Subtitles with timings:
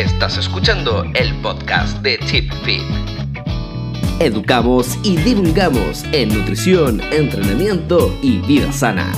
[0.00, 2.80] Estás escuchando el podcast de Chip Fit.
[4.18, 9.12] Educamos y divulgamos en nutrición, entrenamiento y vida sana.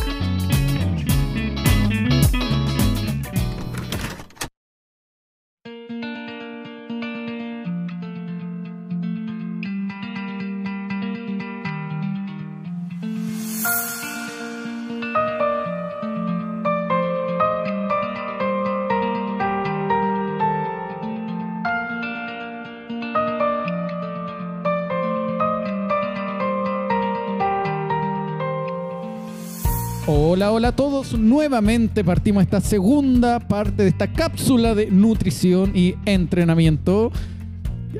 [31.10, 37.10] Nuevamente partimos esta segunda parte de esta cápsula de nutrición y entrenamiento.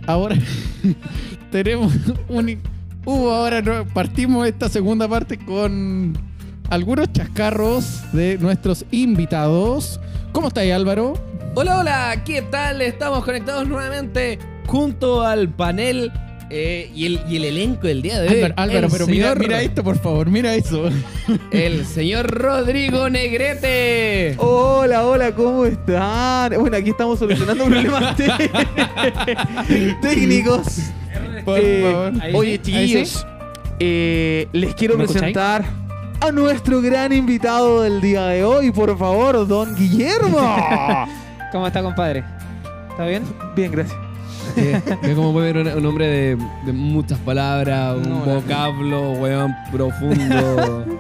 [0.07, 0.37] Ahora
[1.51, 1.93] tenemos
[2.29, 2.61] un...
[3.05, 6.17] Uh, ahora partimos esta segunda parte con
[6.71, 10.01] algunos chascarros de nuestros invitados.
[10.31, 11.15] ¿Cómo estáis, Álvaro?
[11.57, 12.81] Hola, hola, ¿qué tal?
[12.81, 16.13] Estamos conectados nuevamente junto al panel
[16.55, 18.53] eh, y, el, y el elenco del día de hoy.
[18.57, 20.91] Álvaro, pero mira, señor- mira esto, por favor, mira eso.
[21.51, 24.35] El señor Rodrigo Negrete.
[24.39, 26.53] Hola, hola, ¿cómo están?
[26.61, 28.29] Bueno, aquí estamos solucionando problemas té-
[30.03, 30.81] técnicos.
[31.45, 32.13] Por Eh, favor.
[32.35, 33.27] Oye, chiquillos,
[33.81, 35.65] eh, les quiero presentar
[36.21, 40.39] a nuestro gran invitado del día de hoy, por favor, don Guillermo.
[41.51, 42.23] ¿Cómo está, compadre?
[42.91, 43.23] ¿Está bien?
[43.57, 43.99] Bien, gracias.
[44.55, 46.37] Que como puede ver un, un hombre de,
[46.67, 50.85] de muchas palabras, un No, vocablo, weón, profundo.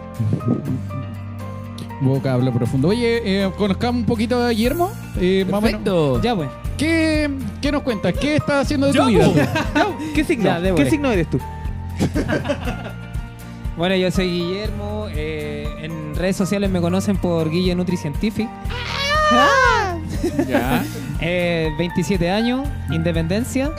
[2.00, 2.89] Vocablo profundo.
[2.89, 4.91] Oye, eh, conozcamos un poquito a Guillermo.
[5.20, 5.61] Eh, menos.
[5.62, 6.20] Perfecto.
[6.20, 6.48] Ya, pues.
[6.77, 7.30] ¿Qué,
[7.61, 8.12] ¿Qué nos cuentas?
[8.20, 9.25] ¿Qué estás haciendo de tu vida?
[9.73, 9.97] po.
[10.12, 10.45] ¿Qué signo?
[10.61, 10.75] Ya.
[10.75, 11.39] ¿Qué signo eres tú?
[13.75, 15.06] Bueno, yo soy Guillermo.
[15.14, 18.47] eh, en redes sociales me conocen por Guille NutriCientific.
[20.48, 20.84] Ya.
[21.25, 23.70] Eh, 27 años, independencia.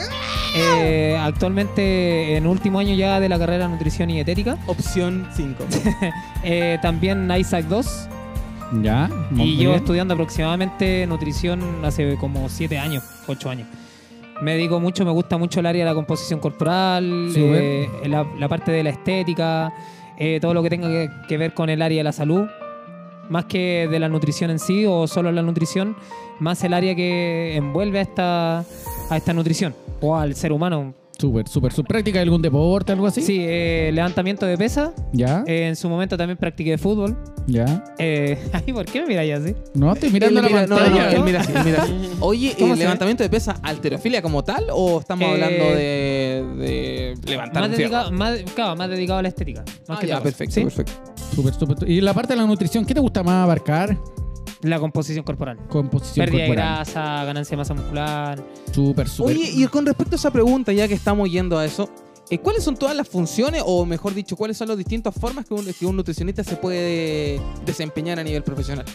[0.55, 4.57] Eh, actualmente en último año ya de la carrera de nutrición y dietética.
[4.65, 5.65] Opción 5.
[6.45, 8.09] Eh, también Isaac 2.
[8.81, 9.09] Ya.
[9.35, 9.71] Y bien.
[9.71, 13.67] estudiando aproximadamente nutrición hace como 7 años, 8 años.
[14.41, 18.47] Me dedico mucho, me gusta mucho el área de la composición corporal, eh, la, la
[18.47, 19.73] parte de la estética,
[20.17, 22.45] eh, todo lo que tenga que, que ver con el área de la salud,
[23.29, 25.95] más que de la nutrición en sí o solo la nutrición,
[26.39, 30.93] más el área que envuelve a esta, a esta nutrición o al ser humano.
[31.17, 31.71] Súper, súper.
[31.71, 33.21] ¿Su práctica de algún deporte, algo así?
[33.21, 34.91] Sí, eh, levantamiento de pesa.
[35.13, 35.43] Ya.
[35.47, 37.15] eh, en su momento también practiqué fútbol.
[37.47, 37.83] Ya.
[37.99, 39.55] Eh, ay, ¿Por qué me miráis así?
[39.75, 41.11] No, estoy mirando Él la mira- no, no, pantalla.
[41.11, 41.93] no, él mira así, él mira así.
[42.19, 46.45] Oye, ¿Cómo ¿el se levantamiento de pesa alterofilia como tal o estamos Eh, hablando de,
[46.57, 49.63] de levantar Más un dedicado, más, claro, más dedicado a la estética.
[49.87, 50.61] Más Ah, que ya, perfecto, ¿Sí?
[50.63, 50.93] perfecto.
[51.35, 51.89] Súper, súper.
[51.89, 53.97] Y la parte de la nutrición, ¿qué te gusta más abarcar?
[54.63, 55.57] La composición corporal.
[55.69, 56.75] Composición Pérdida de corporal.
[56.77, 58.43] grasa, ganancia de masa muscular.
[58.71, 59.35] Súper, súper.
[59.35, 61.89] Oye, y con respecto a esa pregunta, ya que estamos yendo a eso,
[62.29, 65.53] eh, ¿cuáles son todas las funciones, o mejor dicho, cuáles son las distintas formas que
[65.53, 68.85] un, que un nutricionista se puede desempeñar a nivel profesional?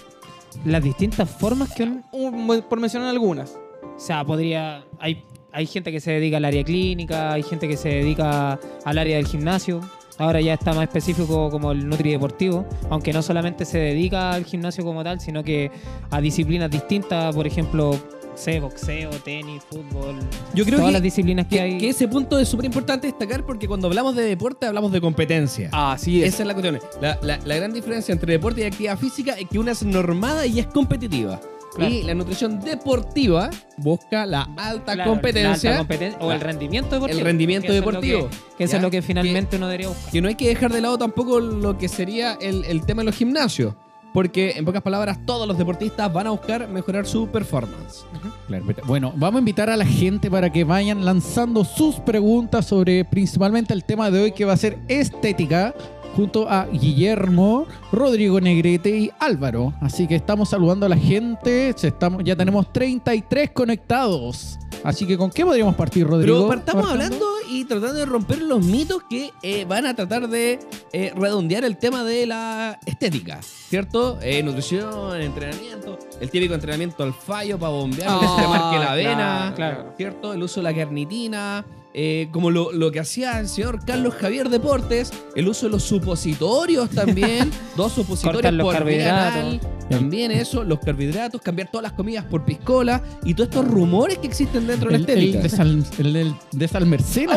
[0.64, 2.02] Las distintas formas que un...
[2.12, 3.50] Un- por mencionar algunas.
[3.96, 4.84] O sea, podría...
[4.98, 8.98] Hay, hay gente que se dedica al área clínica, hay gente que se dedica al
[8.98, 9.80] área del gimnasio.
[10.18, 14.44] Ahora ya está más específico como el Nutri Deportivo, aunque no solamente se dedica al
[14.44, 15.70] gimnasio como tal, sino que
[16.10, 17.96] a disciplinas distintas, por ejemplo,
[18.34, 20.16] sé, boxeo, tenis, fútbol,
[20.54, 21.78] Yo creo todas que, las disciplinas que, que, hay.
[21.78, 25.70] que ese punto es súper importante destacar porque cuando hablamos de deporte hablamos de competencia.
[25.72, 26.34] Así es.
[26.34, 26.78] Esa es la cuestión.
[27.00, 30.46] La, la- la gran diferencia entre deporte y actividad física es que una es normada
[30.46, 31.40] y es competitiva.
[31.78, 31.94] Claro.
[31.94, 36.96] Y la nutrición deportiva busca la alta Claro, competencia, la alta competen- o el rendimiento
[36.96, 37.18] deportivo.
[37.20, 38.28] el rendimiento que es deportivo.
[38.28, 40.10] que- Que, eso es lo que finalmente uno debería buscar.
[40.12, 43.06] que no hay que dejar de lado tampoco lo que sería el, el tema de
[43.06, 43.74] los gimnasios.
[44.14, 48.06] Porque, en pocas palabras, todos los deportistas van a buscar mejorar su performance.
[48.48, 48.88] Claro, perfecto.
[48.88, 53.74] Bueno, vamos a invitar a la gente para que vayan lanzando sus preguntas sobre principalmente
[53.74, 55.74] el tema de hoy que va a ser estética
[56.18, 59.72] junto a Guillermo, Rodrigo Negrete y Álvaro.
[59.80, 61.72] Así que estamos saludando a la gente.
[61.76, 64.58] Se estamos, ya tenemos 33 conectados.
[64.82, 66.38] Así que ¿con qué podríamos partir, Rodrigo?
[66.38, 67.04] Pero partamos Partando.
[67.04, 70.58] hablando y tratando de romper los mitos que eh, van a tratar de
[70.92, 74.18] eh, redondear el tema de la estética, ¿cierto?
[74.20, 78.94] Eh, nutrición, entrenamiento, el típico entrenamiento al fallo para bombear, que se te marque la
[78.94, 79.94] vena, claro, claro.
[79.96, 80.32] ¿cierto?
[80.32, 81.64] El uso de la carnitina,
[82.00, 85.82] eh, como lo, lo que hacía el señor Carlos Javier Deportes, el uso de los
[85.82, 89.60] supositorios también, dos supositorios los por carbohidratos.
[89.90, 94.28] también eso, los carbohidratos, cambiar todas las comidas por piscola y todos estos rumores que
[94.28, 95.42] existen dentro de la El, el estética.
[95.42, 97.36] de, Sal- el del- de Salmercena.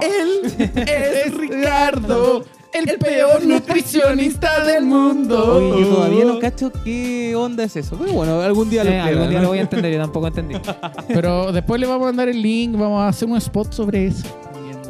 [0.00, 0.40] Él
[1.26, 5.56] es Ricardo el peor nutricionista del mundo.
[5.56, 7.96] Oye, yo todavía no cacho qué onda es eso.
[7.98, 10.54] Pero bueno, algún día lo Eh, algún día lo voy a entender, yo tampoco entendí.
[11.08, 14.26] Pero después le vamos a mandar el link, vamos a hacer un spot sobre eso.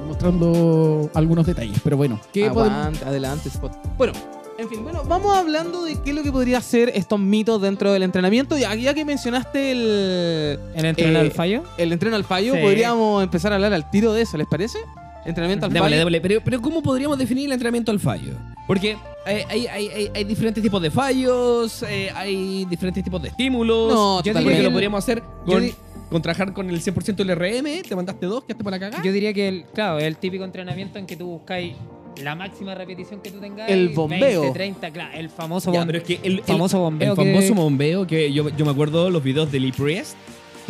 [0.06, 1.78] Mostrando algunos detalles.
[1.82, 3.72] Pero bueno, ¿qué Aguante, adelante, Spot.
[3.96, 4.12] Bueno,
[4.58, 7.92] en fin, bueno, vamos hablando de qué es lo que podría ser estos mitos dentro
[7.92, 8.58] del entrenamiento.
[8.58, 11.62] Ya, ya que mencionaste el, ¿En entrenar Eh, al fallo?
[11.78, 12.60] el entreno al fallo, Sí.
[12.60, 14.78] podríamos empezar a hablar al tiro de eso, ¿les parece?
[15.24, 15.96] Entrenamiento al fallo.
[15.96, 16.20] démosle.
[16.20, 18.32] Pero, pero ¿cómo podríamos definir el entrenamiento al fallo?
[18.66, 18.96] Porque
[19.26, 23.92] hay, hay, hay, hay- hay diferentes tipos de fallos, eh, hay diferentes tipos de estímulos.
[23.92, 25.74] No, yo diría que lo podríamos hacer con, di-
[26.08, 27.82] con trabajar con el 100% del RM.
[27.88, 29.02] Te mandaste dos, que para cagar.
[29.04, 31.74] Yo diría que, el, claro, es el típico entrenamiento en que tú buscáis
[32.22, 33.68] la máxima repetición que tú tengas.
[33.70, 34.40] El bombeo.
[34.42, 35.86] 20, 30, claro, el famoso Ya, bombeo.
[35.86, 38.70] pero es que el, el- famoso bombeo el que- famoso bombeo que yo, yo me
[38.70, 40.16] acuerdo los videos de Lee Priest,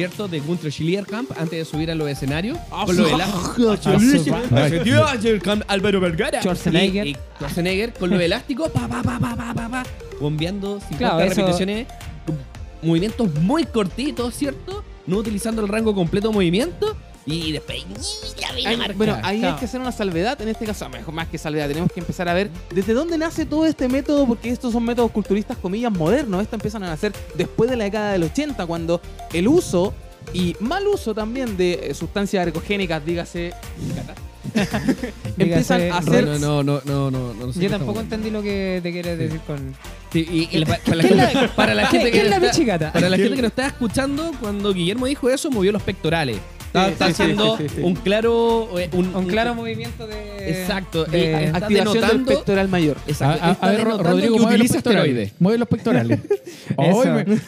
[0.01, 0.29] ¿cierto?
[0.29, 2.57] De Gunther Schillerkamp antes de subir a los escenarios.
[2.87, 3.79] con lo elásticos.
[5.69, 6.41] Álvaro Vergara.
[6.41, 7.07] Schwarzenegger.
[7.07, 9.83] Y, y Schwarzenegger con lo elástico, pa, pa, pa, pa, pa, pa, pa,
[10.19, 11.87] bombeando 50 Claro, eso- repeticiones.
[12.83, 14.83] Movimientos muy cortitos, ¿cierto?
[15.07, 16.97] No utilizando el rango completo de movimiento.
[17.27, 18.41] Y después, ¡y!
[18.41, 21.29] la vena Ay, bueno, ahí hay que hacer una salvedad en este caso, mejor más
[21.29, 24.73] que salvedad, tenemos que empezar a ver desde dónde nace todo este método, porque estos
[24.73, 26.41] son métodos culturistas, comillas, modernos.
[26.43, 29.01] Estos empiezan a nacer después de la década del 80, cuando
[29.33, 29.93] el uso
[30.33, 33.53] y mal uso también de eh, sustancias ergogénicas, dígase,
[35.39, 36.25] empiezan a hacer.
[36.27, 39.19] No, no, no, no, no, no, no sé Yo tampoco entendí lo que te quieres
[39.19, 39.75] decir con.
[40.13, 42.19] Sí, y, y la- para, la ¿Qué es la- gente, para la ¿Qué, gente qué
[42.19, 42.93] que es la está- pichigata?
[42.93, 46.39] Para la gente que nos está escuchando, cuando Guillermo dijo eso, movió los pectorales.
[46.71, 47.83] Está, está haciendo sí, sí, sí.
[47.83, 48.69] un claro.
[48.79, 50.51] eh, Un, Un claro movimiento de.
[50.51, 51.05] Exacto.
[51.05, 52.97] de- el- está Activación del pectoral mayor.
[53.09, 53.43] Exacto.
[53.45, 55.33] A, a- está a ver, Rodrigo, mueve los pectorales.
[55.41, 56.21] Mueve los pectorales.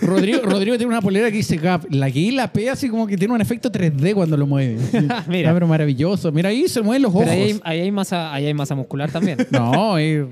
[0.00, 1.84] Rodrigo, Rodrigo tiene una polera que dice Gap.
[1.90, 4.78] La que y la P así como que tiene un efecto 3D cuando lo mueve.
[5.28, 5.50] Mira.
[5.50, 6.32] Ah, pero maravilloso.
[6.32, 7.22] Mira ahí se mueven los ojos.
[7.26, 9.38] Pero ahí hay, ahí hay masa, ahí hay masa muscular también.
[9.52, 10.26] No, eh,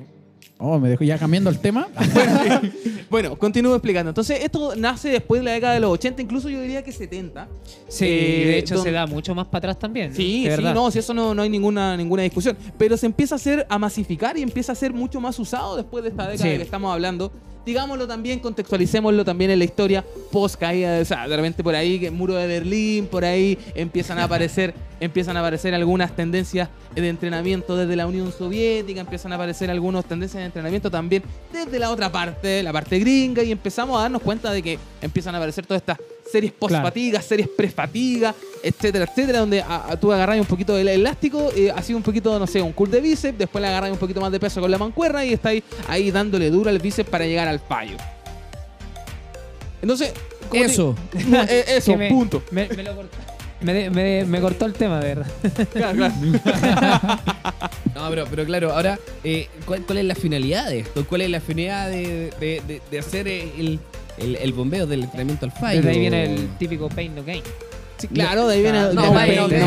[0.61, 1.89] oh, me dejo ya cambiando el tema.
[3.11, 4.11] Bueno, continúo explicando.
[4.11, 7.49] Entonces, esto nace después de la década de los 80, incluso yo diría que 70.
[7.89, 10.15] Sí, Eh, de hecho don- se da mucho más para atrás también.
[10.15, 10.75] Sí, de sí, verdad.
[10.75, 12.57] no, si eso no, no hay ninguna, ninguna discusión.
[12.79, 16.05] Pero se empieza a hacer, a masificar y empieza a ser mucho más usado después
[16.05, 16.57] de esta década Sí.
[16.57, 17.33] que estamos hablando.
[17.71, 22.05] Digámoslo también, contextualicémoslo también en la historia post caída, o sea, de repente por ahí,
[22.05, 27.09] el muro de Berlín, por ahí empiezan a aparecer, empiezan a aparecer algunas tendencias de
[27.09, 31.23] entrenamiento desde la Unión Soviética, empiezan a aparecer algunas tendencias de entrenamiento también
[31.53, 35.37] desde la otra parte, la parte gringa, y empezamos a darnos cuenta de que empiezan
[35.37, 40.39] a aparecer todas estas series post-fatiga, series pre-fatiga, etcétera, etcétera, donde a- a- tú agarras
[40.39, 43.63] un poquito del elástico, eh, así un poquito, no sé, un curl de bíceps, después
[43.63, 46.71] le agarras un poquito más de peso con la mancuerna y estáis ahí dándole duro
[46.71, 47.97] al bíceps para llegar al fallo.
[49.83, 50.13] Entonces,
[50.51, 50.95] te- Eso.
[51.29, 52.43] No, eh, eso, me- punto.
[52.51, 53.17] Me, me lo cortó.
[53.63, 53.73] Me
[54.67, 55.27] el tema, de verdad.
[55.73, 56.15] Claro, claro.
[57.95, 61.07] No, pero, pero claro, ahora, eh, ¿cuál, cuál es la finalidad de esto?
[61.07, 63.79] ¿Cuál es la finalidad de, de- de- de hacer el,
[64.19, 65.79] el, el bombeo del entrenamiento al fallo?
[65.79, 67.43] Desde ahí viene el típico pain no gain.
[68.01, 68.81] Sí, claro, de ahí viene.
[68.81, 69.37] No, No, no gain.
[69.37, 69.61] No- viene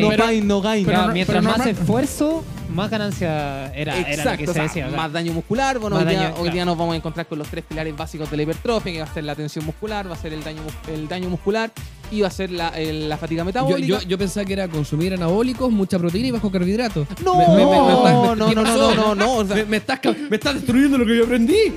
[0.00, 0.16] no ahí.
[0.16, 0.84] pain, no gain.
[0.84, 2.44] Pero Claro, no- mientras pero más normal- esfuerzo,
[2.74, 4.86] más ganancia era, era lo que Exacto, se o sea, decía.
[4.86, 5.78] o sea, más daño muscular.
[5.78, 6.54] Bueno, Más hoy, día, daño, hoy claro.
[6.54, 9.04] día nos vamos a encontrar con los tres pilares básicos de la hipertrofia, que va
[9.06, 10.60] a ser la tensión muscular, va a ser el daño,
[10.92, 11.72] el daño muscular
[12.10, 13.86] y va a ser la, el- la fatiga metabólica.
[13.86, 17.06] yo, yo pensaba que era consumir anabólicos, mucha proteína y bajo carbohidratos.
[17.24, 19.78] no, Me- me- me- me- no, no, ¿qué no, no, no, no, o sea, Me,
[19.78, 21.72] estás, ca- me estás destruyendo lo que yo aprendí.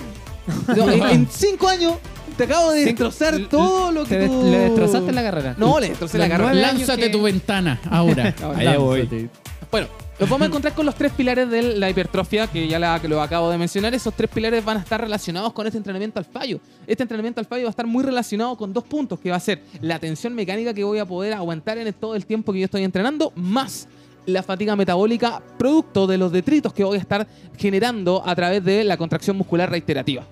[1.11, 1.93] en cinco años
[2.37, 4.43] te acabo de destrozar todo lo que tú...
[4.43, 5.55] le destrozaste la carrera.
[5.57, 6.51] No, le destrocé la Los carrera.
[6.53, 8.33] nueve años Lánzate que- tu ventana ahora.
[8.55, 9.29] Allá voy.
[9.71, 9.87] Bueno,
[10.19, 13.07] nos vamos a encontrar con los tres pilares de la hipertrofia, que ya la, que
[13.07, 13.93] lo acabo de mencionar.
[13.93, 16.59] Esos tres pilares van a estar relacionados con este entrenamiento al fallo.
[16.85, 19.39] Este entrenamiento al fallo va a estar muy relacionado con dos puntos, que va a
[19.39, 22.65] ser la tensión mecánica que voy a poder aguantar en todo el tiempo que yo
[22.65, 23.87] estoy entrenando, más
[24.27, 27.25] la fatiga metabólica producto de los detritos que voy a estar
[27.57, 30.23] generando a través de la contracción muscular reiterativa.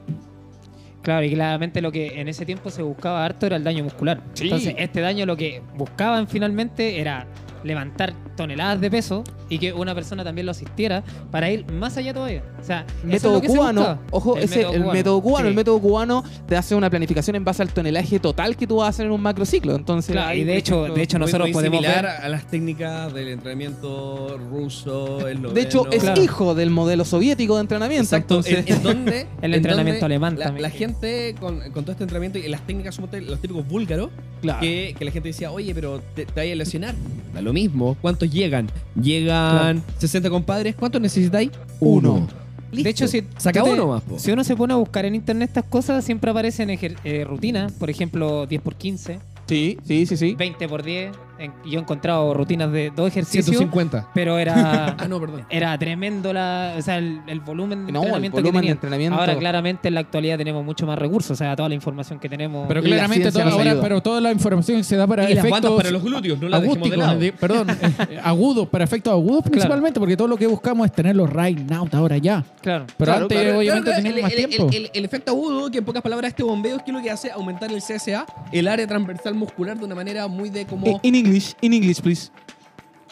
[1.10, 4.22] Claro, y claramente lo que en ese tiempo se buscaba harto era el daño muscular.
[4.34, 4.44] Sí.
[4.44, 7.26] Entonces, este daño lo que buscaban finalmente era
[7.64, 12.14] levantar toneladas de peso y que una persona también lo asistiera para ir más allá
[12.14, 12.44] todavía.
[12.60, 14.94] O sea, es método cubano, ojo, El ese, método el cubano.
[14.94, 15.50] método cubano, Sí.
[15.50, 18.86] el método cubano te hace una planificación en base al tonelaje total que tú vas
[18.86, 19.76] a hacer en un macrociclo.
[19.76, 22.30] Entonces, Claro, y de hecho, ejemplo, de hecho Muy- nosotros muy podemos similar ver a
[22.30, 25.50] las técnicas del entrenamiento ruso, esloveno.
[25.50, 26.22] De hecho, es Claro.
[26.22, 28.04] hijo del modelo soviético de entrenamiento.
[28.04, 30.62] Exacto, entonces- en, en donde El en entrenamiento donde alemán la, también.
[30.62, 34.10] La gente con, con todo este entrenamiento y las técnicas somos te- los típicos búlgaros
[34.42, 34.60] Claro.
[34.62, 36.96] que, que la gente decía, oye, pero te, te vayas a lesionar.
[37.40, 37.96] Da lo mismo.
[38.02, 38.70] ¿Cuántos llegan?
[39.02, 40.76] Llegan 60 compadres.
[40.76, 41.52] ¿Cuántos necesitáis?
[41.80, 42.28] Uno.
[42.70, 42.84] Listo.
[42.84, 44.20] De hecho, si, Saca tú te- uno más, po.
[44.20, 47.72] si uno se pone a buscar en internet estas cosas, siempre aparecen eh, rutinas.
[47.72, 50.36] Por ejemplo, 10 por 15, Sí, sí, sí, sí.
[50.38, 54.10] 20 por 10, En- yo he encontrado rutinas de dos ejercicios, 150.
[54.14, 55.46] pero era, Ah, no, perdón.
[55.50, 58.60] era tremendo la, o sea, el, el volumen de No, el entrenamiento volumen que de
[58.62, 58.72] tenía.
[58.74, 59.18] entrenamiento.
[59.20, 62.28] Ahora, claramente, en la actualidad tenemos mucho más recursos, o sea, toda la información que
[62.30, 62.68] tenemos.
[62.68, 65.92] Pero la claramente toda, ahora, pero toda la información se da para Y efectos para
[65.92, 67.20] los glúteos, no dejemos de agústicos, lado.
[67.20, 67.68] de- perdón,
[68.10, 71.88] eh, agudos, para efectos agudos principalmente, porque todo lo que buscamos es tenerlos right now,
[71.94, 72.44] ahora ya.
[72.62, 72.86] claro.
[72.98, 74.68] Pero Claro, antes claro, obviamente el, más el- tiempo.
[74.72, 77.10] el- el- el efecto agudo, que en pocas palabras este bombeo es que lo que
[77.10, 81.00] hace aumentar el CSA, el área transversal muscular de una manera muy de como...
[81.04, 82.32] In English, in English, please.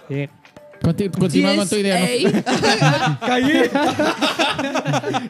[0.10, 0.28] Sí.
[0.82, 2.00] Conti- Continúa con tu idea.
[2.00, 3.20] ¿no?
[3.28, 3.70] Callé.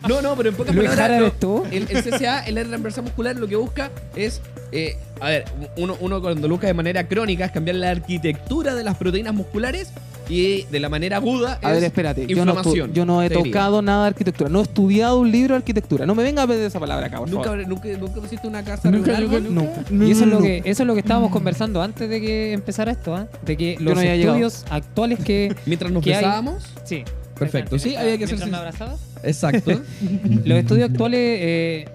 [0.08, 0.96] no, no, pero en pocas Luis palabras...
[0.98, 1.64] Jara no, eres tú.
[1.72, 4.42] el, el CSA, el área transversal muscular, lo que busca es...
[4.72, 5.46] eh, a ver,
[5.78, 9.34] uno, uno cuando lo busca de manera crónica es cambiar la arquitectura de las proteínas
[9.34, 9.90] musculares
[10.30, 12.28] y de la manera aguda A es ver, espérate.
[12.28, 12.94] Yo no, inflamación.
[12.94, 13.52] yo no he te diría.
[13.54, 14.50] tocado nada de arquitectura.
[14.50, 16.06] No he estudiado un libro de arquitectura.
[16.06, 17.68] No me venga a pedir esa palabra acá, por ¿Nunca, favor.
[17.68, 20.06] nunca, nunca pusiste una casa Nunca, rural, nunca, nunca.
[20.06, 22.92] Y eso es, lo que, eso es lo que estábamos conversando antes de que empezara
[22.92, 23.28] esto, ¿ah?
[23.46, 24.38] de que los no había llegado.
[24.38, 25.56] estudios actuales que...
[25.66, 26.24] Mientras nos ¿Qué hay?
[26.24, 26.64] besábamos.
[26.84, 27.04] Sí.
[27.38, 29.00] Perfecto, sí, había que hacer Mientras me sin- abrazabas.
[29.24, 29.82] Exacto.
[30.46, 31.86] Los estudios actuales, eh,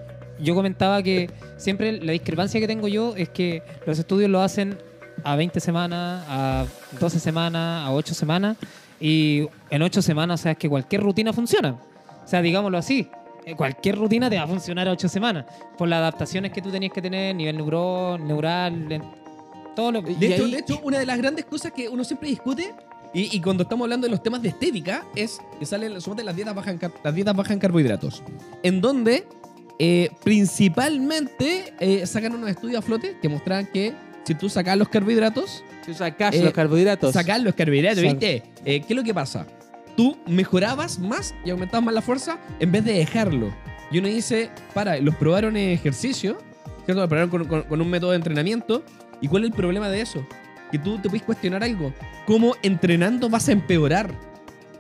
[0.41, 4.77] yo comentaba que siempre la discrepancia que tengo yo es que los estudios lo hacen
[5.25, 6.67] a 20 semanas, a
[7.01, 8.57] 12 semanas, a 8 semanas,
[9.01, 11.73] y en 8 semanas, o sea, es que cualquier rutina funciona.
[12.25, 13.09] O sea, digámoslo así,
[13.45, 15.45] eh, cualquier rutina te va a funcionar a 8 semanas,
[15.77, 19.03] por las adaptaciones que tú tenías que tener, nivel neurón, neural,
[19.75, 22.05] todo lo De Y hecho, ahí- de hecho, una de las grandes cosas que uno
[22.05, 22.75] siempre discute,
[23.15, 26.35] y, y cuando estamos hablando de los temas de estética, es que salen suponte, las
[26.37, 28.23] dietas bajas en, las dietas bajas en carbohidratos.
[28.63, 29.27] En donde
[29.79, 33.93] eh, principalmente eh, sacan unos estudios a flote que mostraban que
[34.25, 37.13] si tú sacas los carbohidratos, Si sacas Eh, los carbohidratos.
[37.13, 38.03] sacar los carbohidratos.
[38.03, 38.43] ¿viste?
[38.65, 39.47] Eh, ¿Qué es lo que pasa?
[39.97, 43.53] Tú mejorabas más y aumentabas más la fuerza en vez de dejarlo.
[43.91, 46.39] Y uno dice, para, los probaron en ejercicio,
[46.85, 47.01] ¿cierto?
[47.01, 48.85] Los probaron con, con- con un método de entrenamiento.
[49.21, 50.25] ¿Y cuál es el problema de eso?
[50.71, 51.93] Que tú te puedes cuestionar algo.
[52.27, 54.15] ¿Cómo entrenando vas a empeorar?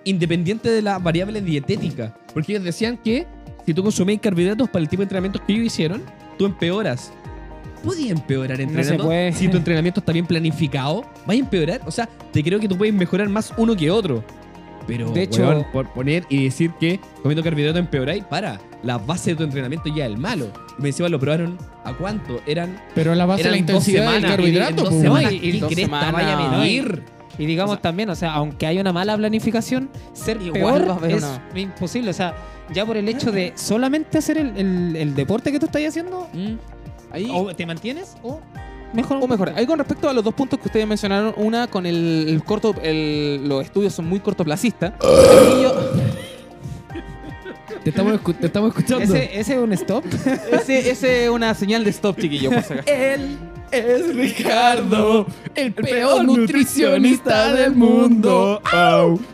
[0.04, 2.16] Independiente de la variable dietética.
[2.32, 3.26] Porque ellos decían que
[3.66, 6.02] si tú consumís carbohidratos para el tipo de entrenamientos que ellos hicieron,
[6.38, 7.12] tú empeoras.
[7.82, 9.04] ¿Podías empeorar se entrenando?
[9.04, 9.32] puede.
[9.32, 11.80] Si tu entrenamiento está bien planificado, ¿vas a empeorar?
[11.86, 14.24] O sea, te creo que tú puedes mejorar más uno que otro.
[14.86, 18.60] Pero, De hecho- weón, por poner y decir que comiendo carbohidratos empeoráis, para.
[18.82, 20.48] La base de tu entrenamiento ya es el malo.
[20.76, 22.40] Y me encima lo probaron a cuánto?
[22.46, 24.30] Eran, Pero la base de la intensidad del semanas.
[24.32, 24.70] carbohidrato.
[24.90, 25.32] En dos pues.
[25.32, 26.58] y- y ¿qué dos cresta semanas, vaya a ¿no?
[26.58, 27.02] medir?
[27.38, 30.98] Y digamos O sea- también, o sea, aunque haya una mala planificación, ser Igual peor
[31.08, 32.10] es una- imposible.
[32.10, 32.34] O sea,
[32.74, 36.28] ya por el hecho de solamente hacer el, el- el deporte que tú estás haciendo,
[36.34, 36.54] Mm.
[37.12, 38.40] Ahí, o te mantienes o
[38.92, 39.18] mejor.
[39.22, 39.52] o mejor.
[39.54, 42.74] Ahí con respecto a los dos puntos que ustedes mencionaron, una con el, el corto,
[42.82, 44.94] el- los estudios son muy cortoplacistas.
[45.62, 45.92] Yo-
[47.84, 49.04] Te estamos, escu- te estamos escuchando.
[49.04, 50.04] Ese, ese es un stop.
[50.52, 52.50] ese, ese es una señal de stop, chiquillo.
[52.86, 53.38] Él
[53.72, 58.60] es Ricardo, el peor nutricionista del mundo.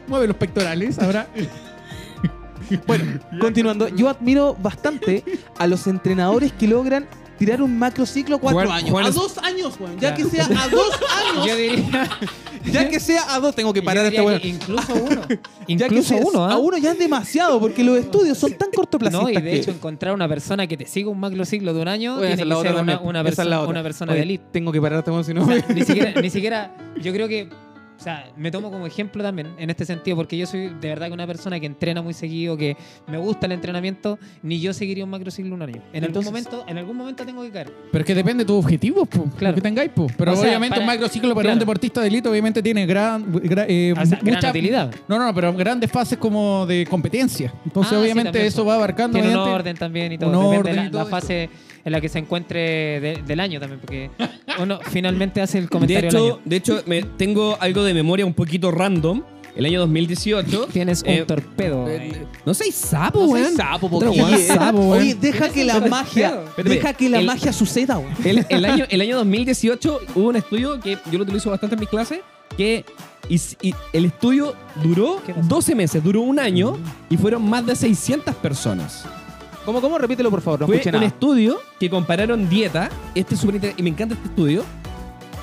[0.06, 0.98] Mueve los pectorales.
[0.98, 1.26] Ahora,
[2.86, 3.04] Bueno,
[3.40, 5.24] continuando, yo admiro bastante
[5.58, 7.06] a los entrenadores que logran
[7.38, 8.94] tirar un macrociclo a cuatro años.
[8.98, 9.98] A es- dos años, weón.
[9.98, 10.14] Ya Ya.
[10.16, 10.86] que sea a dos
[11.36, 11.56] Yo años.
[11.56, 12.08] diría,
[12.72, 14.40] ya que sea a dos, tengo que parar yo diría weón.
[14.40, 15.22] que incluso uno.
[15.68, 16.52] Ya que Incluso sea uno, ¿ah?
[16.54, 19.22] a uno ya es demasiado, porque los estudios son tan cortoplacistas.
[19.22, 21.88] No, y de que- hecho encontrar una persona que te siga un macrociclo de un
[21.88, 23.08] año Oye, esa tiene es la que otra ser una, también.
[23.08, 23.70] una, Esa es perso- la otra.
[23.70, 24.44] una persona Oye, de elite.
[24.50, 25.46] Tengo que pararte, weón, si no.
[25.46, 27.48] Ni siquiera, ni siquiera, yo creo que,
[27.98, 31.08] o sea, me tomo como ejemplo también en este sentido, porque yo soy de verdad
[31.08, 32.76] que una persona que entrena muy seguido, que
[33.08, 35.82] me gusta el entrenamiento, ni yo seguiría un macrociclo un año.
[35.92, 37.72] En algún momento, en algún momento tengo que caer.
[37.90, 39.52] pero es que depende de tus objetivos, pues, Claro.
[39.52, 40.12] lo que tengáis, pues.
[40.16, 41.54] Pero O sea, obviamente para- un macrociclo para claro.
[41.54, 44.94] un deportista de élite obviamente tiene gran, gra- eh, O sea, gran mucha- utilidad.
[45.08, 47.52] No, no, pero grandes fases como de competencia.
[47.64, 50.30] Entonces, Ah, obviamente eso va abarcando Tiene un orden también y todo.
[50.30, 51.50] un Depende orden de y la, todo la fase
[51.84, 54.10] en la que se encuentre de- del año también, porque
[54.60, 56.40] uno finalmente hace el De comentario del hecho, año.
[56.44, 59.22] de hecho me, tengo algo de memoria un poquito random.
[59.56, 60.68] El año 2018.
[60.72, 61.88] Tienes un eh, torpedo.
[61.88, 63.56] eh, no seis sapo, No soy weón.
[63.56, 65.02] sapo, porque- weón, sapo, weón.
[65.02, 68.14] Oye, deja que la magia, Espérate, deja que la el- magia suceda, weón.
[68.24, 71.80] El, el año, el año 2018 hubo un estudio que yo lo utilizo bastante en
[71.80, 72.20] mis clases,
[72.56, 72.84] que
[73.28, 75.48] y- y el estudio duró ¿Qué pasó?
[75.48, 76.78] 12 meses, duró un año
[77.10, 79.04] y fueron más de 600 personas.
[79.68, 79.98] ¿Cómo, cómo?
[79.98, 81.06] Repítelo, por favor, no Fue escuché un nada.
[81.08, 84.64] estudio que compararon dieta, este es súper inter- y me encanta este estudio.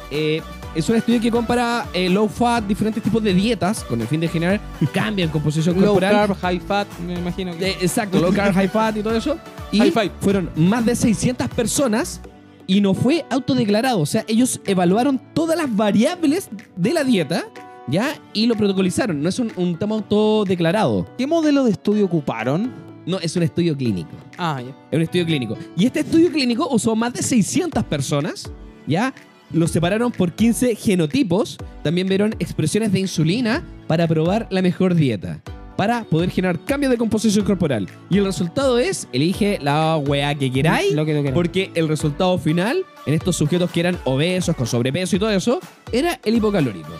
[0.09, 0.41] Eh,
[0.73, 4.19] es un estudio que compara eh, low fat, diferentes tipos de dietas con el fin
[4.19, 4.59] de generar
[4.93, 6.11] cambio en composición Low corporal.
[6.27, 7.59] carb, high fat, me imagino que...
[7.65, 9.37] De- exacto, low carb, high fat y todo eso.
[9.71, 10.11] Y High five.
[10.21, 12.19] fueron más de 600 personas
[12.65, 13.99] y no fue autodeclarado.
[13.99, 17.43] O sea, ellos evaluaron todas las variables de la dieta,
[17.87, 18.17] ¿ya?
[18.33, 19.21] Y lo protocolizaron.
[19.21, 21.05] No es un, un tema autodeclarado.
[21.15, 22.84] ¿Qué modelo de estudio ocuparon?
[23.05, 24.11] No, es un estudio clínico.
[24.37, 24.69] Ah, ya.
[24.91, 25.57] Es un estudio clínico.
[25.77, 28.51] Y este estudio clínico usó más de 600 personas,
[28.87, 29.13] ¿ya?
[29.51, 31.57] los separaron por 15 genotipos.
[31.83, 35.41] También vieron expresiones de insulina para probar la mejor dieta.
[35.77, 37.87] Para poder generar cambios de composición corporal.
[38.09, 40.93] Y el resultado es, elige la weá que queráis.
[40.93, 41.35] Lo que tú quieras.
[41.35, 45.59] Porque el resultado final, en estos sujetos que eran obesos, con sobrepeso y todo eso,
[45.91, 46.91] era el hipocalórico.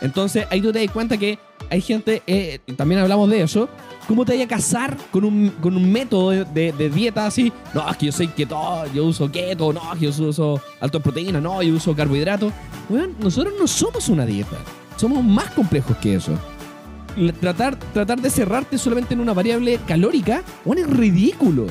[0.00, 1.38] Entonces ahí tú te das cuenta que
[1.70, 3.68] hay gente, eh, también hablamos de eso,
[4.08, 7.52] ¿cómo te vaya a casar con un, con un método de, de- de dieta así?
[7.74, 10.98] No, es que yo soy keto, yo uso keto, no, es que yo uso alto
[10.98, 12.52] en proteína, no, yo uso carbohidratos.
[12.88, 14.56] Bueno, nosotros no somos una dieta,
[14.96, 16.32] somos más complejos que eso.
[17.40, 21.66] Tratar, tratar de cerrarte solamente en una variable calórica, bueno, es ridículo.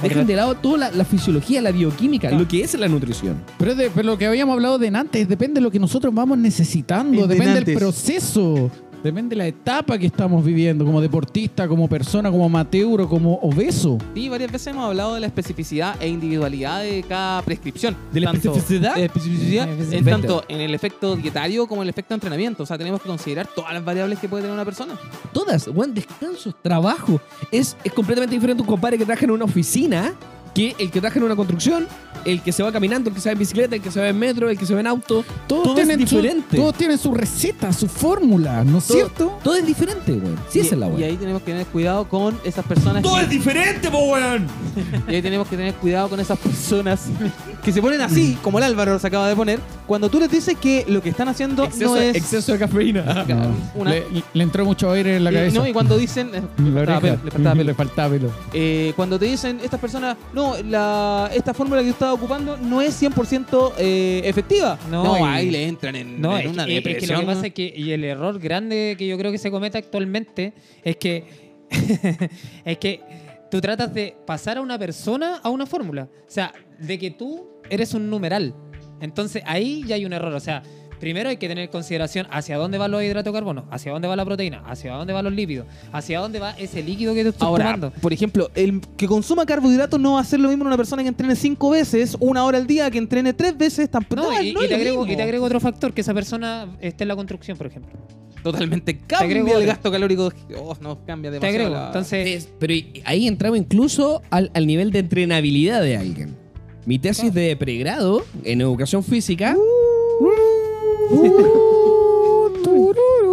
[0.00, 3.42] Dejan de lado toda la, la fisiología, la bioquímica, lo que es la nutrición.
[3.58, 6.38] Pero, de- pero lo que habíamos hablado de antes, depende de lo que nosotros vamos
[6.38, 8.70] necesitando, De depende del proceso,
[9.02, 13.34] depende de la etapa que estamos viviendo, como deportista, como persona, como amateur o como
[13.42, 13.98] obeso.
[14.14, 17.96] Sí, varias veces hemos hablado de la especificidad e individualidad de cada prescripción.
[18.12, 18.94] ¿De la Tanto- especificidad?
[18.94, 22.62] de la especificidad en tanto en el efecto dietario como en el efecto entrenamiento.
[22.62, 24.94] O sea, tenemos que considerar todas las variables que puede tener una persona.
[25.32, 27.20] Todas, buen descanso, trabajo.
[27.50, 30.14] Es, es completamente diferente un compadre que trabaja en una oficina
[30.54, 31.86] que el que trabaja en una construcción,
[32.24, 34.08] el que se va caminando, el que se va en bicicleta, el que se va
[34.08, 35.24] en metro, el que se va en auto.
[35.46, 36.56] Todos, Todo tienen, es su, diferente.
[36.56, 39.38] todos tienen su receta, su fórmula, ¿no es Todo- cierto?
[39.42, 40.36] Todo es diferente, weón.
[40.48, 41.02] Sí, y, esa es la y weón.
[41.04, 43.02] ahí tenemos que tener cuidado con esas personas.
[43.02, 44.46] que- diferente, po, weón.
[45.08, 47.06] Y ahí tenemos que tener cuidado con esas personas
[47.62, 50.56] que se ponen así, como el Álvaro se acaba de poner, cuando tú les dices
[50.60, 53.24] que lo que están haciendo Exceso, no es exceso de cafeína.
[53.28, 55.58] No, una- le, le entró mucho aire en la y, cabeza.
[55.58, 57.16] no, y cuando dicen eh, En le la faltaba oreja.
[57.16, 57.64] pelo, le faltaba pelo.
[57.70, 58.30] Le faltaba pelo.
[58.54, 62.80] Eh, cuando te dicen estas personas, no, la, esta fórmula que tú estás ocupando no
[62.80, 64.78] es 100% eh, efectiva.
[64.90, 67.20] No, No, y- ahí le entran en, No, en es, una que, es que depresión.
[67.20, 69.78] lo que pasa es que, y el error grande que yo creo que se comete
[69.78, 70.52] actualmente
[70.82, 71.24] es que,
[72.64, 73.00] es que
[73.50, 76.08] tú tratas de pasar a una persona a una fórmula.
[76.26, 78.54] O sea, de que tú eres un numeral.
[79.00, 80.32] Entonces ahí ya hay un error.
[80.32, 80.62] O sea,
[80.98, 84.06] primero hay que tener en consideración hacia dónde va los hidratos de carbono, hacia dónde
[84.06, 87.30] va la proteína, hacia dónde van los lípidos, hacia dónde va ese líquido que tú
[87.30, 87.90] estás Ahora, tomando.
[88.00, 91.02] por ejemplo, el que consuma carbohidratos no va a ser lo mismo en una persona
[91.02, 94.22] que entrene cinco veces, una hora al día, que entrene tres veces, tampoco.
[94.22, 96.76] No, y, no y es te agrego, y te agrego otro factor, que esa persona
[96.80, 97.98] esté en la construcción, por ejemplo.
[98.42, 99.06] Totalmente agrego
[99.46, 99.66] cambia el otro.
[99.66, 100.32] gasto calórico.
[100.58, 101.64] Oh, no, cambia Te demasiado.
[101.66, 101.70] agrego.
[101.80, 102.74] la- Entonces, Es- Pero
[103.04, 106.36] ahí entramos incluso al, al nivel de entrenabilidad de alguien.
[106.86, 109.56] Mi tesis de pregrado en educación física.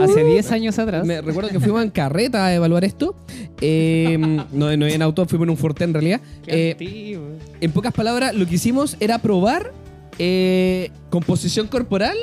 [0.01, 1.05] hace 10 años atrás.
[1.05, 3.15] Me recuerdo que fuimos en carreta a evaluar esto.
[3.61, 4.17] Eh,
[4.51, 6.21] no, no en auto, fuimos en un Forten en realidad.
[6.45, 7.19] Qué Eh,
[7.61, 9.71] en pocas palabras, lo que hicimos era probar
[10.19, 12.15] eh, composición corporal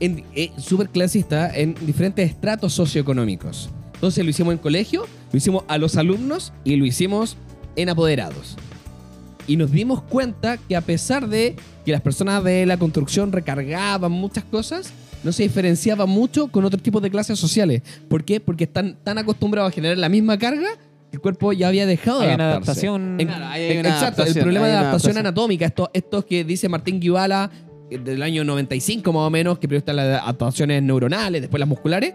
[0.00, 3.70] en eh, súper clasista en diferentes estratos socioeconómicos.
[3.94, 7.36] Entonces lo hicimos en colegio, lo hicimos a los alumnos y lo hicimos
[7.76, 8.56] en apoderados.
[9.46, 11.54] Y nos dimos cuenta que a pesar de
[11.84, 14.90] que las personas de la construcción recargaban muchas cosas,
[15.22, 17.82] no se diferenciaba mucho con otros tipos de clases sociales.
[18.08, 18.40] ¿Por qué?
[18.40, 20.68] Porque están tan acostumbrados a generar la misma carga
[21.10, 22.86] que el cuerpo ya había dejado de una adaptarse.
[22.88, 23.20] adaptación.
[23.20, 25.18] En- Claro, ahí hay una Exacto, el problema de adaptación adaptación.
[25.18, 27.50] anatómica, estos, que dice Martín Guibala
[27.90, 32.14] del año 95 más o menos, que primero están las adaptaciones neuronales, después las musculares,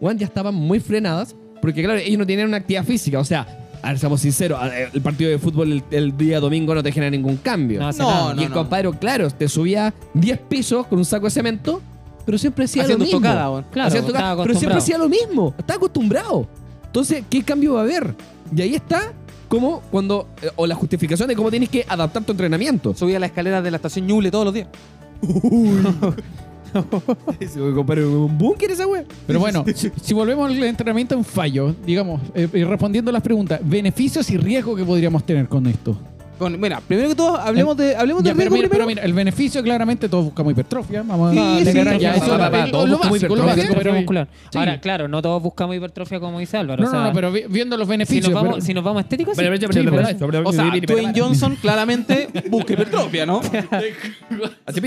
[0.00, 3.46] bueno, ya estaban muy frenadas, porque claro, ellos no tienen una actividad física, o sea,
[3.82, 6.90] a ver, seamos sinceros, eh, el partido de fútbol el, el día domingo no te
[6.92, 7.80] genera ningún cambio.
[7.80, 8.40] No hace No, nada.
[8.42, 11.80] y el compadre, claro, te subía 10 pisos con un saco de cemento,
[12.26, 13.20] pero siempre hacía Haciendo lo mismo.
[13.20, 13.66] tocada, weón.
[13.70, 16.46] Claro, Hacía tocada, pero siempre hacía lo mismo, estaba acostumbrado.
[16.86, 18.14] Entonces, ¿qué cambio va a haber?
[18.54, 19.12] Y ahí está
[19.48, 22.94] como cuando, eh, o la justificación de cómo tienes que adaptar tu entrenamiento.
[22.94, 24.68] Subía las escaleras de la estación Ñuble todos los días.
[27.40, 29.04] Ese güey, compadre, un búnker esa wea.
[29.26, 33.60] Pero bueno, si, si volvemos al entrenamiento en fallo, digamos, eh, respondiendo a las preguntas,
[33.62, 35.98] beneficios y riesgos que podríamos tener con esto.
[36.38, 39.12] Con- mira, primero que todo, hablemos de hablemos Ya, del pero, mira, pero mira, el
[39.12, 41.02] beneficio claramente todos buscamos hipertrofia.
[41.02, 42.26] Vamos Sí, a sí, negar sí, ya eso.
[42.38, 42.38] lo-
[42.98, 44.28] básico, lo básico, pero- muscular.
[44.52, 44.58] Sí.
[44.58, 46.82] Ahora, claro, no todos buscamos hipertrofia como dice Álvaro.
[46.82, 48.28] No, o sea, no, no, pero vi- viendo los si beneficios.
[48.30, 49.36] nos, vamos, pero- si nos vamos estéticos.
[49.36, 49.66] Pero, Sí,
[50.20, 53.40] pero, O sea, Dwayne Johnson claramente busca hipertrofia, ¿no?
[54.66, 54.80] Así,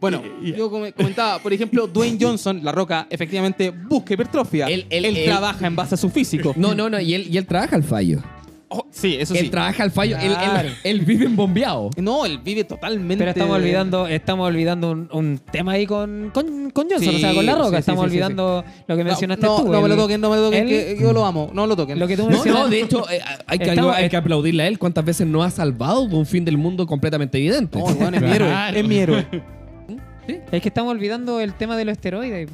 [0.00, 4.66] Bueno, yo come- comentaba, por ejemplo, Dwayne Johnson, La Roca, efectivamente busca hipertrofia.
[4.66, 6.52] Él- Él, él- él- trabaja en base a su físico.
[6.56, 8.22] No, no, no, y él, y él trabaja al fallo.
[8.76, 10.68] Oh, sí, eso Él trabaja al fallo, él, Claro.
[10.68, 11.90] él, él vive en bombeado.
[11.96, 13.16] No, él vive totalmente.
[13.18, 17.18] Pero estamos olvidando, estamos olvidando un, un tema ahí con, con, con Johnson, Sí, o
[17.18, 17.68] sea, con La Roca.
[17.68, 19.64] sí, sí, estamos sí, sí, olvidando lo que No, mencionaste no, tú.
[19.72, 21.50] no me lo el- toquen, no me lo toquen, él- que yo lo amo.
[21.54, 21.98] No lo toquen.
[21.98, 22.64] Lo que tú No, mencionaste.
[22.64, 25.42] no, de hecho, eh, hay, que, Estamos- hay que aplaudirle a él cuántas veces no
[25.44, 27.78] ha salvado de un fin del mundo completamente evidente.
[27.78, 28.48] No, weón, es mi héroe.
[28.48, 28.76] Claro.
[28.78, 29.26] Es mi héroe.
[30.50, 32.48] Es que estamos olvidando el tema de los esteroides.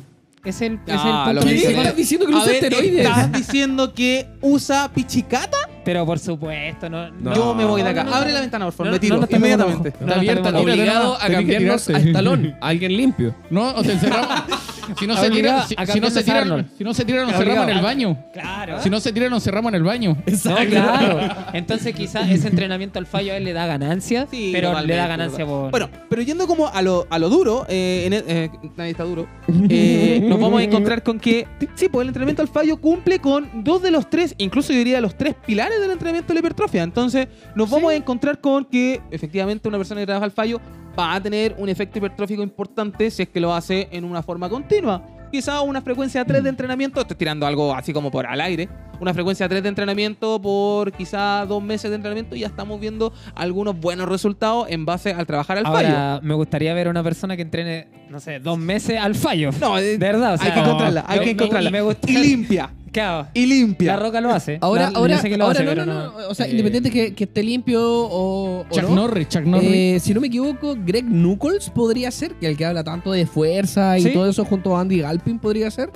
[0.44, 1.74] Es el, es Ah, el lo punto ¿Qué mencioné.
[1.74, 1.86] principal.
[1.86, 3.06] estás diciendo que no A usa ver, esteroides?
[3.06, 5.56] ¿estás diciendo que usa pichicata?
[5.84, 7.10] Pero por supuesto, no.
[7.10, 8.04] no- Yo me voy de acá.
[8.04, 8.34] no, no, Abre no.
[8.34, 8.86] la ventana, por favor.
[8.88, 9.88] No, me tiro inmediatamente.
[9.90, 10.58] Está abierta.
[10.58, 12.54] Obligado a cambiarnos al talón.
[12.60, 13.34] a alguien limpio.
[13.50, 14.28] No, o te encerramos.
[14.98, 17.76] si no se tira, si, si no se si no se tira, nos cerramos en
[17.76, 18.18] el baño.
[18.32, 18.80] Claro.
[18.82, 20.16] Si no se tira, nos cerramos en el baño.
[20.44, 21.20] No, claro.
[21.52, 25.06] Entonces quizás ese entrenamiento al fallo a él le da ganancia, Sí, pero le da
[25.06, 25.70] ganancia por...
[25.70, 29.04] Bueno, pero yendo como a lo, a lo duro, eh, en el- eh, nadie está
[29.04, 29.28] duro,
[29.68, 33.62] eh, nos vamos a encontrar con que, sí, pues el entrenamiento al fallo cumple con
[33.64, 36.82] dos de los tres, incluso yo diría los tres pilares del entrenamiento de la hipertrofia.
[36.82, 40.60] Entonces, nos vamos a encontrar con que efectivamente una persona que trabaja al fallo
[40.98, 44.48] va a tener un efecto hipertrófico importante si es que lo hace en una forma
[44.48, 45.02] continua.
[45.32, 48.68] Quizá una frecuencia 3 de entrenamiento, estoy tirando algo así como por al aire,
[49.00, 53.12] una frecuencia 3 de entrenamiento por quizá dos meses de entrenamiento y ya estamos viendo
[53.36, 56.20] algunos buenos resultados en base al trabajar al fallo.
[56.22, 59.50] Me gustaría ver a una persona que entrene, no sé, dos meses al fallo.
[59.60, 60.34] No, de verdad.
[60.34, 61.70] o sea, hay que encontrarla, hay que me- encontrarla.
[61.70, 62.10] Me gusta.
[62.10, 63.94] Y limpia, Claro, y limpia.
[63.96, 64.58] La roca lo hace.
[64.60, 66.04] Ahora, La- ahora, yo sé que lo ahora hace, no, pero no, no.
[66.20, 68.94] no, O sea, Eh, independiente que, que esté limpio o, o Chuck no.
[68.96, 69.70] Norris, Chuck Norris.
[69.72, 73.26] eh, si no me equivoco, Greg Knuckles podría ser, que el que habla tanto de
[73.26, 74.12] fuerza y ¿Sí?
[74.12, 75.90] todo eso junto a Andy Galpin podría ser.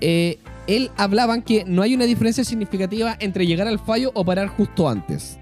[0.00, 4.48] Eh, él hablaban que no hay una diferencia significativa entre llegar al fallo o parar
[4.48, 5.38] justo antes.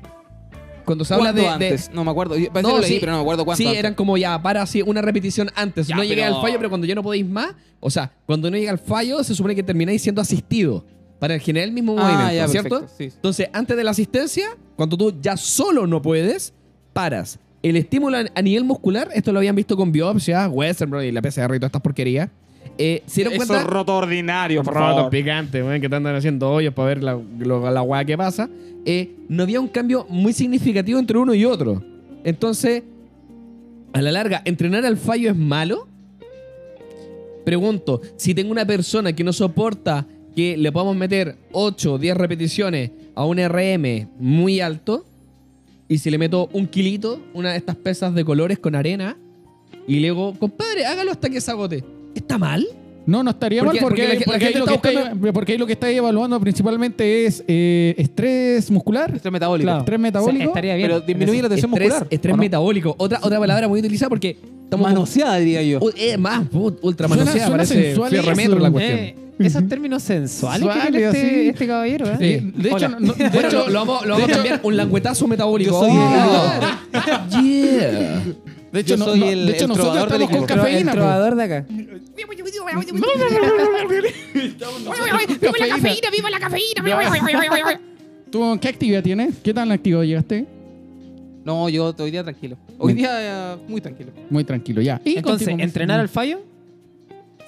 [0.91, 1.91] Cuando se habla ¿Cuánto de, de- antes?
[1.95, 2.37] No me acuerdo.
[2.37, 2.99] Yo- parece No, que lo leí, sí.
[3.01, 3.59] pero no me acuerdo cuánto.
[3.59, 3.79] Sí, antes.
[3.79, 5.87] eran como ya, para así, una repetición antes.
[5.87, 8.51] Ya, no llegué pero- al fallo, pero cuando ya no podéis más, o sea, cuando
[8.51, 10.85] no llega al fallo, se supone que termináis siendo asistido
[11.21, 12.81] para generar el mismo Ah, movimiento, ya, ¿cierto?
[12.81, 13.17] perfecto, sí, sí.
[13.17, 16.53] Entonces, antes de la asistencia, cuando tú ya solo no puedes,
[16.93, 17.39] paras.
[17.63, 21.21] El estímulo a, a nivel muscular, esto lo habían visto con biopsias, Westernbro y la
[21.23, 22.31] PCR y todas estas porquerías.
[22.83, 23.63] Eh, ¿Se dieron cuenta?
[23.63, 28.05] roto ordinario, Rotos, picantes, weón, que te andan haciendo hoyos para ver la, lo- la
[28.07, 28.49] que pasa.
[28.87, 31.83] Eh, no había un cambio muy significativo entre uno y otro.
[32.25, 32.83] Entonces,
[33.93, 35.87] a la larga, ¿entrenar al fallo es malo?
[37.45, 42.17] Pregunto, si tengo una persona que no soporta que le podamos meter 8 o 10
[42.17, 45.05] repeticiones a un RM muy alto,
[45.89, 49.19] y si le meto un kilito, una de estas pesas de colores con arena,
[49.87, 51.85] y le digo, compadre, hágalo hasta que se agote.
[52.15, 52.67] ¿Está mal?
[53.07, 55.33] No, no estaría Porque- mal porque, porque la- la porque ahí lo que está está,
[55.33, 59.65] porque ahí lo que está evaluando principalmente es eh, estrés muscular, Estrés metabólico.
[59.67, 59.79] Claro.
[59.81, 60.45] estrés metabólico.
[60.45, 60.89] Estaría bien.
[60.89, 62.09] Pero disminuye la tensión estrés, muscular.
[62.11, 62.95] estrés metabólico.
[62.99, 65.79] Otra, otra palabra muy utilizada porque estamos Manoseada, diría yo.
[65.81, 68.37] Uh, eh, más, put, ultra Suena- manoseada, suena parece eso.
[68.37, 68.99] metro la cuestión.
[68.99, 72.17] Eh, esos términos sensuales que Sensuales, tiene este, este caballero, ¿eh?
[72.21, 74.77] Eh, de hecho, no- de Bueno, hecho- lo, lo vamos, lo vamos a cambiar un
[74.77, 75.71] languetazo metabólico.
[75.71, 77.41] Yo soy Oh.
[77.43, 78.23] yeah.
[78.73, 80.79] De hecho, yo no- soy no- el- de hecho el nosotros estamos con cafeína.
[80.79, 80.93] El po.
[80.93, 81.67] trovador de acá.
[85.31, 86.83] ¡Viva la cafeína!
[86.83, 87.81] ¡Viva la cafeína!
[88.31, 89.35] ¿Tú qué actividad tienes?
[89.43, 90.47] ¿Qué tan activo llegaste?
[91.45, 92.57] No, yo hoy día tranquilo.
[92.79, 94.13] Hoy día eh, muy tranquilo.
[94.29, 95.01] Muy tranquilo, ya.
[95.05, 95.65] Y Entonces, continuamos.
[95.65, 96.41] ¿entrenar al fallo?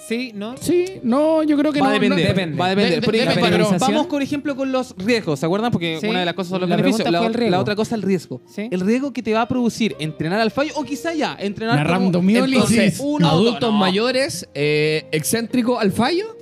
[0.08, 0.56] Sí, ¿no?
[0.56, 1.90] Sí, no, yo creo que Va no.
[1.90, 2.18] a depender.
[2.24, 2.56] no- depende.
[2.58, 2.94] Va a depender.
[2.96, 3.66] De- Por de- ejemplo, depende.
[3.68, 5.38] pero vamos, por ejemplo, con los riesgos.
[5.38, 5.70] ¿Se acuerdan?
[5.70, 6.06] Porque Sí.
[6.08, 7.08] una de las cosas son los La beneficios.
[7.10, 8.40] La, la otra cosa el riesgo.
[8.52, 8.68] Sí.
[8.70, 11.96] El riesgo que te va a producir entrenar al fallo o quizá ya entrenar Una
[11.98, 12.28] como-.
[12.28, 13.78] Entonces, uno, Adultos no.
[13.78, 16.36] mayores, eh, excéntricos al fallo.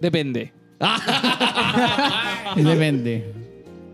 [0.00, 0.52] Depende.
[2.56, 3.32] Depende.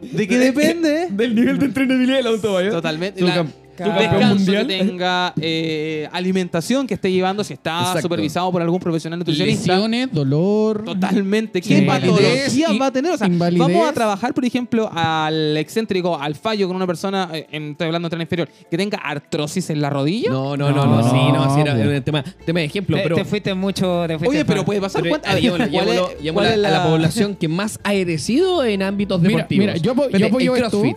[0.00, 1.08] ¿De qué depende?
[1.10, 2.72] Del nivel de entrenabilidad del adulto mayor.
[2.72, 3.20] Totalmente.
[3.22, 3.46] La-
[3.82, 4.66] descanso mundial.
[4.66, 8.02] que tenga, eh, alimentación que esté llevando, si está Exacto.
[8.02, 9.72] supervisado por algún profesional nutricionista.
[9.74, 10.84] Lesiones, dolor.
[10.84, 11.60] Totalmente.
[11.60, 13.12] ¿Qué patologías va a tener?
[13.12, 13.66] O sea, invalidez.
[13.66, 17.86] vamos a trabajar, por ejemplo, al excéntrico, al fallo con una persona, eh, en, estoy
[17.86, 20.30] hablando de tren inferior, que tenga artrosis en la rodilla.
[20.30, 23.02] No, no, no, no, No, sí, no, sí, era un tema, tema de ejemplo, Te,
[23.02, 23.16] pero.
[23.16, 24.04] te fuiste mucho.
[24.06, 25.02] Te fuiste Oye, pero puede pasar.
[25.02, 27.48] pero, ¿Cuánta- eh, llevémoslo- ¿cuál es- llevémoslo- cuál llevémoslo es a, la la- población que
[27.48, 29.60] más ha erecido en ámbitos Mira, deportivos.
[29.66, 30.16] mira, yo apo- yo
[30.54, 30.96] Espérate,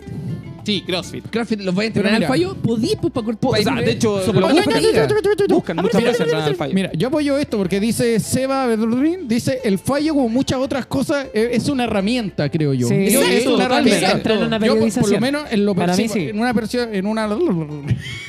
[0.68, 1.30] Sí, CrossFit.
[1.30, 2.28] CrossFit, ¿los vais a entrenar al mira.
[2.28, 2.54] fallo?
[2.56, 3.50] Podí, pues, para cortar.
[3.50, 4.48] O sea, de hecho, lo
[5.48, 6.74] buscan, muchas veces entrenar al fallo.
[6.74, 11.28] Mira, yo apoyo esto porque dice Seba Bedurdín, dice el fallo como muchas otras cosas
[11.32, 12.86] eh, es una herramienta, creo yo.
[12.86, 14.12] Sí, Es- una herramienta.
[14.12, 16.28] Entra en una Yo, por- lo menos en lo Para mí sí, sí.
[16.28, 16.52] en una
[16.92, 17.26] en una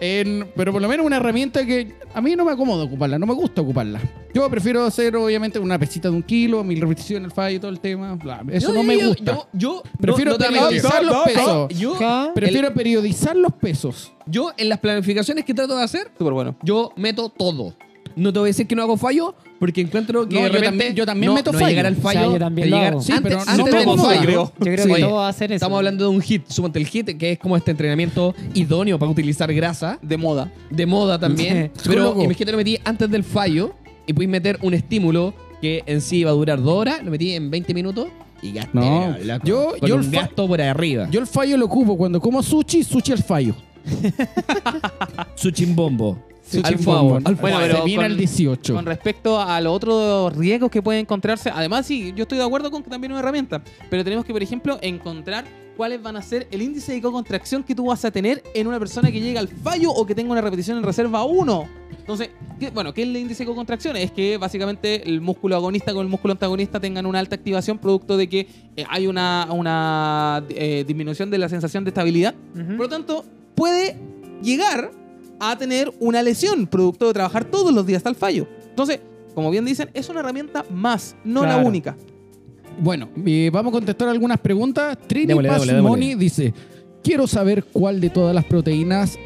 [0.00, 3.26] en- pero por lo menos una herramienta que a mí no me acomoda ocuparla, no
[3.26, 4.00] me gusta ocuparla.
[4.32, 7.70] Yo prefiero hacer obviamente una pesita de un kilo, mil repeticiones, el fallo y todo
[7.70, 8.14] el tema.
[8.14, 9.34] bla, eso Yo- no me yo- gusta.
[9.34, 11.68] Yo, yo Prefiero no, no te periodizar los pesos.
[11.78, 12.30] Yo, Ajá.
[12.34, 14.12] Prefiero periodizar los pesos.
[14.26, 16.56] yo en las planificaciones que trato de hacer, Súper bueno.
[16.62, 17.74] yo meto todo.
[18.16, 20.52] No te voy a decir que no hago fallo, porque encuentro que No, de yo
[20.52, 21.68] repente también- yo también no, meto no fallo.
[21.70, 23.02] llegar al O sea, fallo, yo también de lo llegar hago.
[23.02, 24.20] Sí, antes, pero no antes del fallo.
[24.22, 24.44] creo.
[24.44, 24.86] Yo creo Sí.
[24.88, 25.54] que Oye, todo va a hacer eso.
[25.56, 29.10] Estamos hablando de un hit, suponte el hit, que es como este entrenamiento idóneo para
[29.12, 30.50] utilizar grasa, De moda.
[30.70, 31.70] de moda también.
[31.76, 31.88] Sí.
[31.88, 32.22] pero Loco.
[32.24, 33.74] imagínate, lo metí antes del fallo
[34.06, 35.32] y puedes meter un estímulo
[35.62, 38.08] que en sí iba a durar dos horas, lo metí en 20 minutos
[38.42, 38.70] y gasté.
[38.72, 41.06] No, loco, yo- con yo un el fa- gasto por arriba.
[41.10, 43.54] Yo el fallo lo ocupo cuando como sushi, sushi al fallo.
[45.36, 46.18] Su chimbombo.
[46.50, 48.74] Sí, al favor, al Bueno, Se pero viene con- el 18.
[48.74, 52.70] Con respecto a los otros riesgos que pueden encontrarse, además sí, yo estoy de acuerdo
[52.70, 55.44] con que también es una herramienta, pero tenemos que, por ejemplo, encontrar
[55.76, 58.78] cuáles van a ser el índice de co-contracción que tú vas a tener en una
[58.78, 61.68] persona que llega al fallo o que tenga una repetición en reserva 1.
[61.98, 63.96] Entonces, ¿qué- bueno, ¿qué es el índice de co-contracción?
[63.96, 68.16] Es que básicamente el músculo agonista con el músculo antagonista tengan una alta activación producto
[68.18, 68.40] de que
[68.76, 73.96] eh, hay una, una eh, disminución de la sensación de estabilidad por lo tanto, puede
[74.42, 74.90] llegar
[75.40, 78.46] a tener una lesión producto de trabajar todos los días hasta el fallo.
[78.68, 79.00] Entonces,
[79.34, 81.96] como bien dicen, es una herramienta más, no la única.
[82.78, 84.96] Bueno, eh, vamos a contestar algunas preguntas.
[85.06, 86.54] Trini Pasmoni dice:
[87.02, 89.18] Quiero saber cuál de todas las proteínas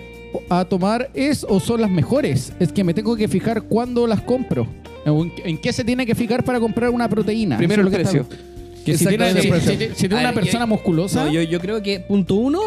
[0.48, 2.52] a tomar es o son las mejores.
[2.58, 4.66] Es que me tengo que fijar cuándo las compro.
[5.04, 7.56] ¿En, en qué se tiene que fijar para comprar una proteína?
[7.56, 8.22] Primero el precio.
[8.22, 8.36] está-
[8.84, 11.24] Que si tiene, si- si- si una persona yo- musculosa.
[11.26, 12.60] No, yo, yo creo que punto uno,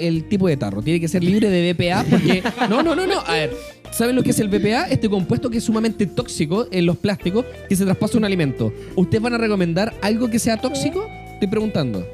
[0.00, 0.82] el tipo de tarro.
[0.82, 2.42] Tiene que ser libre de BPA porque...
[2.68, 3.20] No, no, no, no.
[3.20, 3.56] A ver,
[3.90, 4.88] ¿saben lo que es el BPA?
[4.88, 8.72] Este compuesto que es sumamente tóxico en los plásticos que se traspasa un alimento.
[8.96, 11.06] ¿Ustedes van a recomendar algo que sea tóxico?
[11.34, 12.06] Estoy preguntando.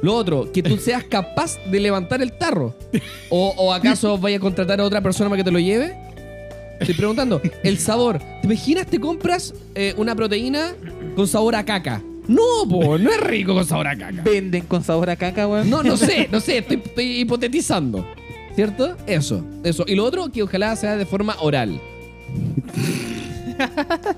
[0.00, 2.74] Lo otro, que tú seas capaz de levantar el tarro.
[3.30, 5.96] ¿O, acaso vaya a contratar a otra persona para que te lo lleve?
[6.80, 7.40] Estoy preguntando.
[7.64, 8.18] El sabor.
[8.18, 10.74] ¿Te imaginas te compras eh, una proteína
[11.16, 12.02] con sabor a caca?
[12.28, 14.22] No, po, no es rico con sabor a caca.
[14.22, 15.68] Venden con sabor a caca, weón.
[15.70, 18.06] No, no sé, no sé, estoy, estoy hipotetizando.
[18.54, 18.96] ¿Cierto?
[19.06, 19.84] Eso, eso.
[19.86, 21.80] Y lo otro, que ojalá sea de forma oral.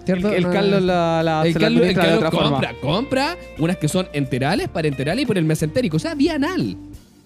[0.04, 0.32] ¿Cierto?
[0.32, 2.50] El No, Carlos la, la, el se la Carlos, el de forma.
[2.50, 5.96] compra, compra unas que son enterales, parenterales y por el mesentérico.
[5.96, 6.76] O sea, anal.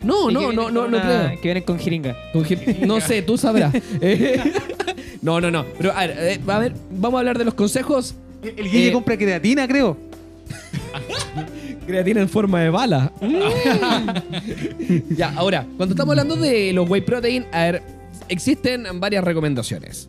[0.03, 1.40] No, no, no, no, no una- creo.
[1.40, 2.14] Que vienen con jeringa.
[2.33, 2.44] Con
[2.87, 3.73] No sé, tú sabrás.
[4.01, 4.40] Eh,
[5.23, 5.64] no, no, no.
[5.79, 8.14] Pero a ver, eh, a ver, vamos a hablar de los consejos.
[8.42, 9.97] El el Guille Eh, compra creatina, creo.
[11.87, 13.12] Creatina en forma de bala.
[15.17, 17.83] ya, ahora, cuando estamos hablando de los whey protein, a ver,
[18.29, 20.09] existen varias recomendaciones.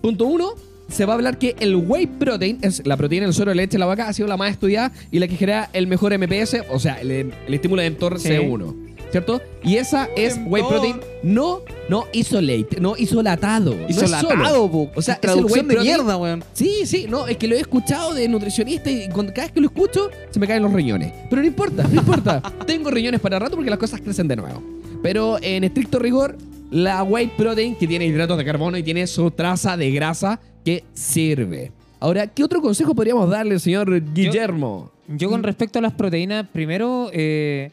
[0.00, 0.50] Punto uno,
[0.88, 3.72] se va a hablar que el whey protein es la proteína del suero de leche
[3.72, 6.58] de la vaca, ha sido la más estudiada y la que genera el mejor MPS,
[6.70, 8.28] o sea, el, el estímulo de mTOR Sí.
[8.28, 8.85] C1.
[9.10, 9.40] ¿Cierto?
[9.62, 13.74] Y esa es whey protein no, no isolate, no isolatado.
[13.74, 14.16] no es solo.
[14.16, 14.90] Isolatado, po.
[14.94, 15.96] O sea, es el traducción whey de protein.
[15.96, 16.44] mierda, weón.
[16.52, 19.60] Sí, sí, no, es que lo he escuchado de nutricionista y cuando, cada vez que
[19.60, 21.12] lo escucho se me caen los riñones.
[21.28, 22.42] Pero no importa, no importa.
[22.66, 24.62] Tengo riñones para rato porque las cosas crecen de nuevo.
[25.02, 26.36] Pero en estricto rigor,
[26.70, 30.84] la whey protein que tiene hidratos de carbono y tiene su traza de grasa que
[30.94, 31.72] sirve.
[31.98, 34.90] Ahora, ¿qué otro consejo podríamos darle, señor Guillermo?
[35.08, 37.70] Yo con respecto a las proteínas, primero, eh,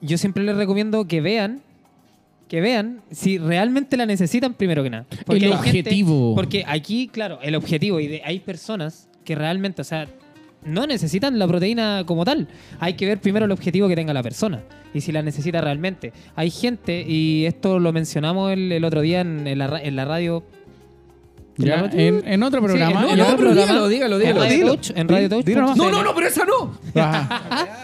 [0.00, 1.60] yo siempre les recomiendo que vean,
[2.48, 5.06] que vean si realmente la necesitan primero que nada.
[5.28, 6.34] El gente- objetivo.
[6.34, 10.06] porque aquí, claro, el objetivo, y de- hay personas que realmente, o sea,
[10.64, 12.48] no necesitan la proteína como tal.
[12.80, 14.62] Hay que ver primero el objetivo que tenga la persona
[14.94, 16.12] y si la necesita realmente.
[16.34, 20.04] Hay gente, y esto lo mencionamos el, el otro día en, en la, en la
[20.04, 20.42] radio.
[21.58, 21.98] ¿En Ya, radio?
[21.98, 22.92] en, en otro programa.
[22.92, 23.72] no, No, en no, otro pero programa.
[23.72, 24.40] dígalo, dígalo, En dígalo.
[24.40, 24.74] Radio Dilo.
[24.74, 25.76] Touch, en Radio Di- Touch.
[25.76, 26.78] No, no, no, pero esa no.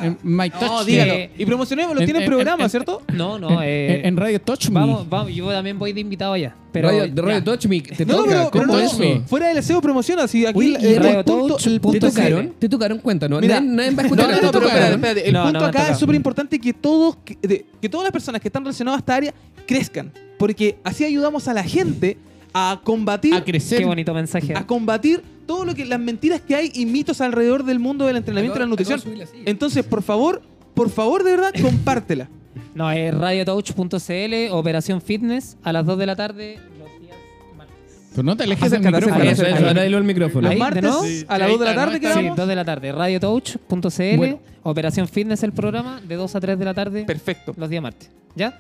[0.02, 0.62] En My Touch.
[0.62, 1.12] No, dígalo.
[1.14, 3.02] Eh, Y promocionémoslo, en- tiene en- programa, en- ¿cierto?
[3.12, 4.80] No, no, eh, En, en Radio Touch Me.
[4.80, 6.54] Vamos, vamos, yo también voy de invitado allá.
[6.72, 7.44] Pero radio, de Radio.
[7.44, 8.28] Touch Me, te No, toca.
[8.28, 9.22] pero, pero ¿Cómo no, eso?
[9.26, 12.14] fuera del SEO promociona, si aquí Oye, el, Radio punto, Touch, el ¿Te punto punto
[12.16, 12.54] tocaron?
[12.58, 12.98] ¿Te tocaron?
[12.98, 13.40] Cuéntanos.
[13.40, 15.26] Mira, nadie, va a No, escuchar no, no, pero espérate.
[15.28, 18.48] El No, punto no acá es súper importante que todos, que todas las personas que
[18.48, 19.35] están relacionadas a esta área
[19.66, 20.12] crezcan.
[20.38, 22.16] Porque así ayudamos a la gente
[22.54, 23.78] a combatir, A crecer.
[23.78, 24.54] Qué bonito mensaje.
[24.56, 28.16] a combatir todo lo que las mentiras que hay y mitos alrededor del mundo del
[28.16, 29.00] entrenamiento y la nutrición.
[29.44, 30.42] Entonces, por favor,
[30.74, 32.28] por favor, de verdad, compártela.
[32.74, 37.16] No, es radiotouch.cl, Operación Fitness, a las 2 de la tarde, los días
[37.56, 37.74] martes.
[38.10, 39.22] Pero no te alejes del micrófono.
[39.24, 39.94] Eso, eso, Ahí.
[39.94, 40.42] al micrófono.
[40.42, 41.04] Los Ahí, martes ¿de nuevo?
[41.28, 42.36] a las 2 de la tarde Sí, Sí, quedamos.
[42.36, 42.92] 2 de la tarde.
[42.92, 44.40] Radiotouch.cl, Bueno.
[44.64, 47.54] Operación Fitness, el programa, de 2 a 3 de la tarde, Perfecto.
[47.56, 48.10] los días martes.
[48.36, 48.58] ¿Ya?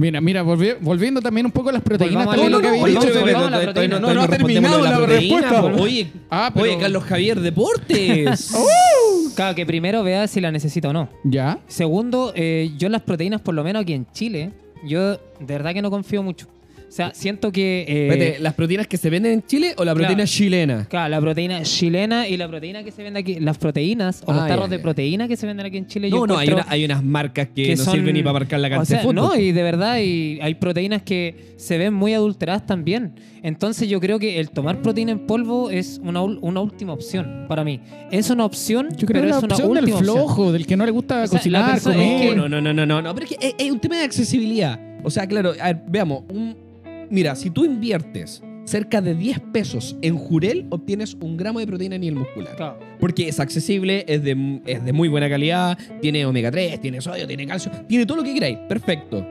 [0.00, 2.24] Mira, mira, volvi- volviendo también un poco a las proteínas.
[2.24, 3.20] Volvamos lo lo que volvamos- dicho.
[3.20, 3.98] volvamos a la Todavía proteína.
[4.00, 5.82] no, No, no ha terminado la proteína, respuesta.
[5.82, 8.50] Oye, Ah, pero- oye, Carlos Javier Deportes.
[9.36, 11.08] Claro, que primero vea si la necesita o no.
[11.24, 11.58] Ya.
[11.68, 14.50] Segundo, eh, yo las proteínas, por lo menos aquí en Chile,
[14.86, 16.46] yo de verdad que no confío mucho.
[16.90, 17.84] O sea, siento que...
[17.86, 20.28] eh, Espérate, ¿las proteínas que se venden en Chile o la proteína Claro.
[20.28, 20.86] chilena?
[20.90, 24.34] Claro, la proteína chilena y la proteína que se vende aquí, las proteínas o Ah,
[24.34, 26.10] los tarros de proteína que se venden aquí en Chile.
[26.10, 28.32] No, yo no, hay, una- hay unas marcas que, que no son- sirven ni para
[28.32, 29.14] marcar la o sea, de fútbol.
[29.14, 33.12] No, y de verdad y hay proteínas que se ven muy adulteradas también.
[33.44, 37.44] Entonces yo creo que el tomar proteína en polvo es una, ul- una última opción
[37.48, 37.80] para mí.
[38.10, 40.16] Es una opción, Yo creo pero la es una opción del última opción.
[40.16, 42.00] flojo, del que no le gusta O sea, cocinar, comer.
[42.00, 43.96] es que- No, no, no, no, no, no, pero es que es, es un tema
[43.96, 44.76] de accesibilidad.
[45.04, 46.24] O sea, claro, a ver, veamos.
[46.30, 46.68] un-
[47.10, 51.96] mira, si tú inviertes cerca de 10 pesos en Jurel, obtienes un gramo de proteína
[51.96, 52.56] a nivel muscular.
[52.56, 52.78] Claro.
[52.98, 57.26] Porque es accesible, es de, es de muy buena calidad, tiene omega 3, tiene sodio,
[57.26, 58.58] tiene calcio, tiene todo lo que queráis.
[58.68, 59.26] Perfecto.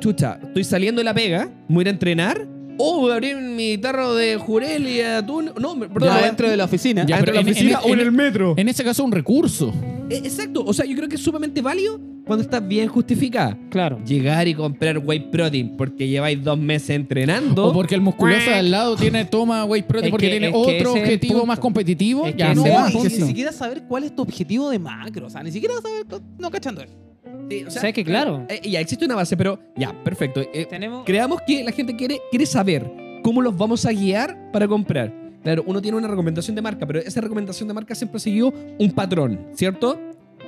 [0.00, 3.36] Chucha, estoy saliendo de la pega, voy a ir a entrenar oh, voy a abrir
[3.36, 5.50] mi tarro de jurel y atún.
[5.60, 6.02] No, perdón.
[6.08, 7.04] Ya dentro de la oficina.
[7.06, 8.54] Ya, dentro de la pero en- oficina en- o en en- el metro.
[8.56, 9.72] En ese caso, un recurso.
[10.10, 13.56] Eh, Exacto, o sea, yo creo que es sumamente válido cuando está bien justificada.
[13.70, 13.98] Claro.
[14.06, 17.66] Llegar y comprar whey protein porque lleváis dos meses entrenando.
[17.66, 20.50] O porque el musculoso de al lado tiene toma whey protein Es porque que- tiene
[20.54, 22.26] otro objetivo más competitivo.
[22.26, 25.26] Es que ya no, que ni siquiera saber cuál es tu objetivo de macro.
[25.26, 26.06] O sea, ni siquiera saber.
[26.38, 26.82] No cachando
[27.50, 28.46] Sí, o O sea, que claro.
[28.48, 30.40] eh, ya existe una base, pero ya, perfecto.
[30.52, 31.04] Eh, Tenemos.
[31.04, 32.90] creamos que la gente quiere, quiere saber
[33.22, 35.12] cómo los vamos a guiar para comprar.
[35.42, 38.90] Claro, uno tiene una recomendación de marca, pero esa recomendación de marca siempre siguió un
[38.92, 40.00] patrón, ¿cierto?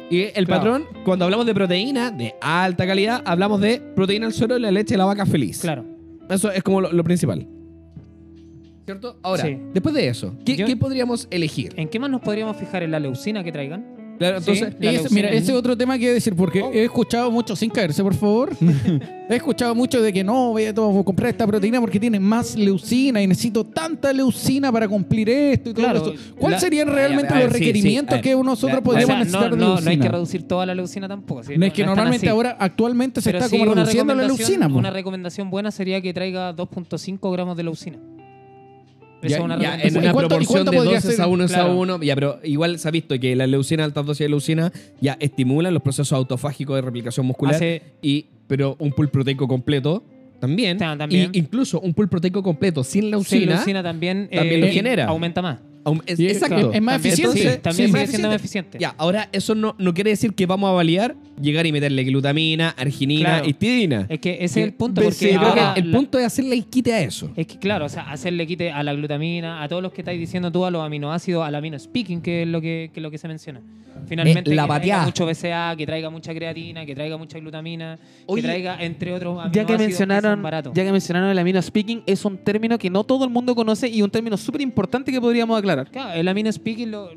[0.09, 0.49] Y el Claro.
[0.63, 4.71] patrón, cuando hablamos de proteína de alta calidad, hablamos de proteína al suero y la
[4.71, 5.61] leche de la vaca feliz.
[5.61, 5.85] Claro.
[6.31, 7.47] Eso es como lo, lo principal.
[8.85, 9.19] ¿Cierto?
[9.23, 9.59] Ahora, Sí.
[9.75, 11.73] después de eso, ¿qué, Yo- qué podríamos elegir?
[11.77, 13.96] ¿En qué más nos podríamos fijar en la leucina que traigan?
[14.19, 15.09] Claro, Sí, entonces, leucina.
[15.11, 16.73] mira, ese es otro tema que decir, porque Oh.
[16.73, 18.51] he escuchado mucho, sin caerse, por favor.
[19.29, 23.21] he escuchado mucho de que no, voy a, comprar esta proteína porque tiene más leucina
[23.23, 26.35] y necesito tanta leucina para cumplir esto y todo Claro, eso.
[26.39, 28.23] ¿Cuáles serían a realmente ver, los sí, sí, requerimientos ver.
[28.23, 29.85] que nosotros La- podemos O sea, necesitar no, de no, leucina?
[29.85, 31.43] no hay que reducir toda la leucina tampoco.
[31.45, 31.55] ¿sí?
[31.59, 34.67] No es que tan normalmente ahora, actualmente se Pero está sí, como reduciendo la leucina.
[34.69, 37.99] Una recomendación buena sería que traiga 2.5 gramos de leucina.
[39.23, 39.95] Ya- una Ya, en recomendación.
[39.95, 41.21] ¿Y una cuánto- proporción de podría 2 ser?
[41.21, 41.77] a 1 a Claro.
[41.77, 42.03] 1.
[42.03, 45.73] Ya, pero igual se ha visto que la leucina, altas dosis de leucina, ya estimulan
[45.75, 47.55] los procesos autofágicos de replicación muscular.
[47.55, 50.05] Hace- y, pero un pool proteico completo
[50.41, 50.77] también.
[50.79, 51.31] Ta- también.
[51.33, 53.41] Y incluso un pool proteico completo sin leucina.
[53.41, 55.07] sin leucina también, también eh, lo genera.
[55.07, 55.59] aumenta más.
[56.07, 56.73] Es- Y es- exacto.
[56.73, 57.39] es más También- eficiente.
[57.55, 58.79] sí, también Sí, es más sigue siendo más eficiente.
[58.81, 62.71] Ya, ahora eso no, no quiere decir que vamos a validar llegar y meterle glutamina,
[62.71, 63.49] arginina, Claro.
[63.49, 64.07] histidina.
[64.09, 65.03] Es que ese es el punto.
[65.03, 67.31] Porque ahora el la- punto es hacerle quite a eso.
[67.37, 70.19] Es que claro, o sea, hacerle quite a la glutamina, a todos los que estáis
[70.19, 73.11] diciendo tú, a los aminoácidos, al amino speaking, que es lo que, que es lo
[73.11, 73.61] que se menciona.
[74.07, 77.99] Finalmente, Eh, la que traiga mucho BCA, que traiga mucha creatina, que traiga mucha glutamina,
[78.27, 80.43] Oye, que traiga, entre otros, aminoácidos Ya que mencionaron,
[80.75, 83.89] ya que mencionaron el amino speaking, es un término que no todo el mundo conoce
[83.89, 85.76] y un término súper importante que podríamos aclarar.
[85.85, 87.11] Claro, el amino speaking, lo-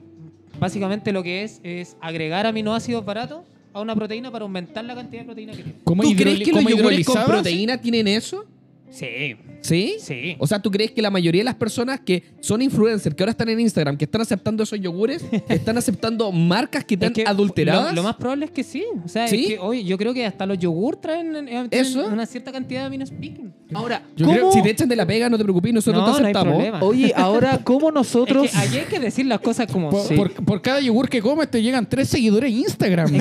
[0.59, 3.41] básicamente lo que es, es agregar aminoácidos baratos
[3.73, 5.79] a una proteína para aumentar la cantidad de proteína que tiene.
[5.83, 8.45] ¿Cómo ¿Tú crees que los yogures con proteína tienen eso?
[8.91, 9.95] Sí, ¿Sí?
[9.99, 10.36] sí.
[10.39, 13.32] O sea, ¿tú crees que la mayoría de las personas que son influencers, que ahora
[13.32, 17.23] están en Instagram, que están aceptando esos yogures, están aceptando marcas que Es están que
[17.23, 17.89] adulteradas?
[17.91, 18.84] Lo, lo más probable es que sí.
[19.06, 19.41] O sea, ¿Sí?
[19.43, 22.08] es que hoy yo creo que hasta los yogur traen, eh, traen ¿Eso?
[22.08, 23.54] una cierta cantidad de amino speaking.
[23.73, 26.15] Ahora, Yo ¿cómo, creo- Si te echan de la pega, no te preocupes, nosotros No,
[26.15, 26.82] te no hay aceptamos.
[26.84, 28.45] oye, ahora, ¿cómo nosotros...
[28.45, 30.17] Es que ahí hay que decir las cosas como Por, son.
[30.17, 33.13] por- por cada yogur que comes te llegan tres seguidores en Instagram.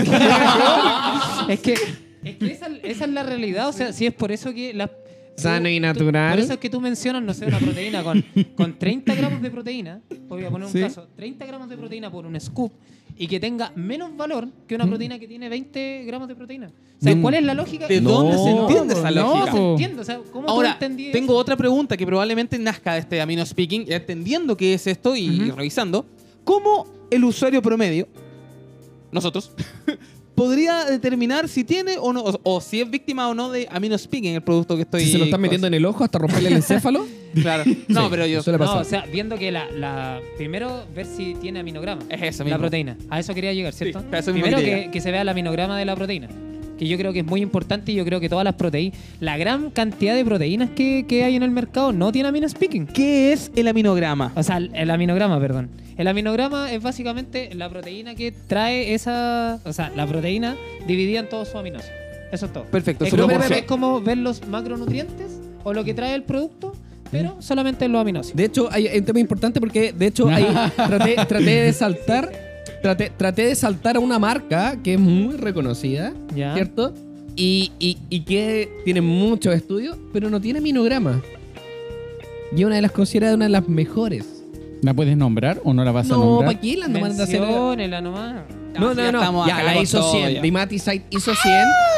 [1.49, 1.75] Es que,
[2.25, 3.69] es que esa, esa es la realidad.
[3.69, 4.91] O sea, si es por eso que la.
[5.43, 6.31] Sano y tú- natural.
[6.35, 8.25] por eso es que tú mencionas, no sé, una proteína con,
[8.57, 10.01] con 30 gramos de proteína.
[10.29, 10.81] Voy a poner un Sí.
[10.81, 12.73] caso: 30 gramos de proteína por un scoop
[13.17, 16.67] y que tenga menos valor que una proteína que tiene 20 gramos de proteína.
[16.69, 17.23] O sea, Mm.
[17.23, 17.87] ¿cuál es la lógica?
[17.87, 19.47] ¿De No, dónde se entiende no, esa no, lógica?
[19.47, 20.01] No se entiende.
[20.01, 21.39] O sea, ¿cómo Ahora, entendí tengo eso?
[21.41, 26.07] otra pregunta que probablemente nazca de este amino speaking, entendiendo qué es esto y revisando.
[26.45, 28.09] ¿Cómo el usuario promedio,
[29.13, 29.53] nosotros,
[30.39, 33.99] podría determinar si tiene o no, o, o si es víctima o no de amino
[33.99, 35.03] speaking el producto que estoy...
[35.05, 37.07] Si se lo están metiendo en el ojo hasta romperle el encéfalo.
[37.35, 37.65] Claro.
[37.89, 38.41] No, pero yo...
[38.59, 42.03] No, o sea, viendo que la, la- Primero, ver si tiene aminograma.
[42.09, 42.59] Es eso La mismo.
[42.61, 42.97] proteína.
[43.11, 44.01] A eso quería llegar, ¿cierto?
[44.01, 46.29] Sí, eso mismo Primero que, que se vea el aminograma de la proteína.
[46.79, 49.37] Que yo creo que es muy importante y yo creo que todas las proteínas, la
[49.37, 52.87] gran cantidad de proteínas que, que hay en el mercado no tiene amino speaking.
[52.87, 54.33] ¿Qué es el aminograma?
[54.37, 55.71] O sea, el, el aminograma, perdón.
[55.99, 59.59] El aminograma es básicamente la proteína que trae esa.
[59.65, 61.99] O sea, la proteína dividida en todos sus aminoácidos.
[62.31, 62.65] Eso es todo.
[62.65, 63.05] Perfecto.
[63.05, 66.75] Es como, es como ver los macronutrientes o lo que trae el producto,
[67.11, 68.37] pero solamente en los aminoácidos.
[68.37, 72.48] De hecho, hay hay un tema importante porque, de hecho, ahí traté, traté de saltar.
[72.83, 76.55] Traté, traté de saltar a una marca que es muy reconocida, Ya.
[76.55, 76.95] ¿cierto?
[77.35, 81.21] Y, y- y que tiene muchos estudios, pero no tiene minograma.
[82.57, 84.25] Y una de las consideradas una de las mejores.
[84.83, 86.51] ¿La puedes nombrar o no la vas a No, nombrar?
[86.51, 87.41] ¿para qué la andan mandando a hacer?
[87.41, 88.43] Menciónela nomás.
[88.79, 89.47] No, no, no.
[89.47, 90.41] Ya, acá la todo 100, ya.
[90.43, 91.55] Dimaticite ISO 100,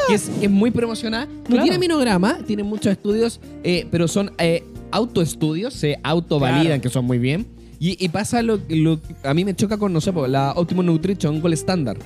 [0.09, 1.27] que es, es muy promocionada.
[1.27, 1.63] No Claro.
[1.65, 6.81] tiene minograma, tiene muchos estudios, eh, pero son eh, autoestudios, se autovalidan, Claro.
[6.83, 7.47] que son muy bien.
[7.81, 10.85] Y, y pasa lo, lo a mí me choca con, no sé, po, la Optimum
[10.87, 11.99] Nutrition Gold Standard,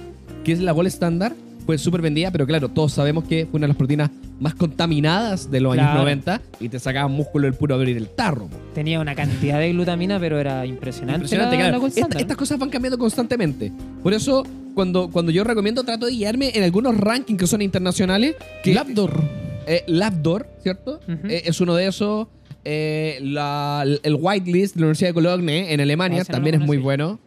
[0.45, 1.35] que es la Gold Standard,
[1.67, 5.51] pues súper vendida, pero claro, todos sabemos que fue una de las proteínas más contaminadas
[5.51, 6.01] de los años Claro.
[6.03, 8.47] 90 y te sacaban músculo del puro abrir el tarro.
[8.47, 8.57] po.
[8.75, 11.17] Tenía una cantidad de glutamina, pero era impresionante.
[11.23, 11.81] Impresionante, la- claro.
[11.83, 13.73] la Esta- estas cosas van cambiando constantemente.
[14.03, 14.45] Por eso,
[14.75, 18.37] cuando, cuando yo recomiendo, trato de guiarme en algunos rankings que son internacionales.
[18.63, 19.23] Que, Labdor.
[19.67, 21.01] eh, Labdor, ¿cierto?
[21.09, 21.27] Ujú.
[21.29, 22.29] Eh, es uno de esos.
[22.65, 26.55] Eh, la- el Whitelist de la Universidad de Cologne en Alemania Ah, ese no también
[26.57, 27.19] es muy bueno.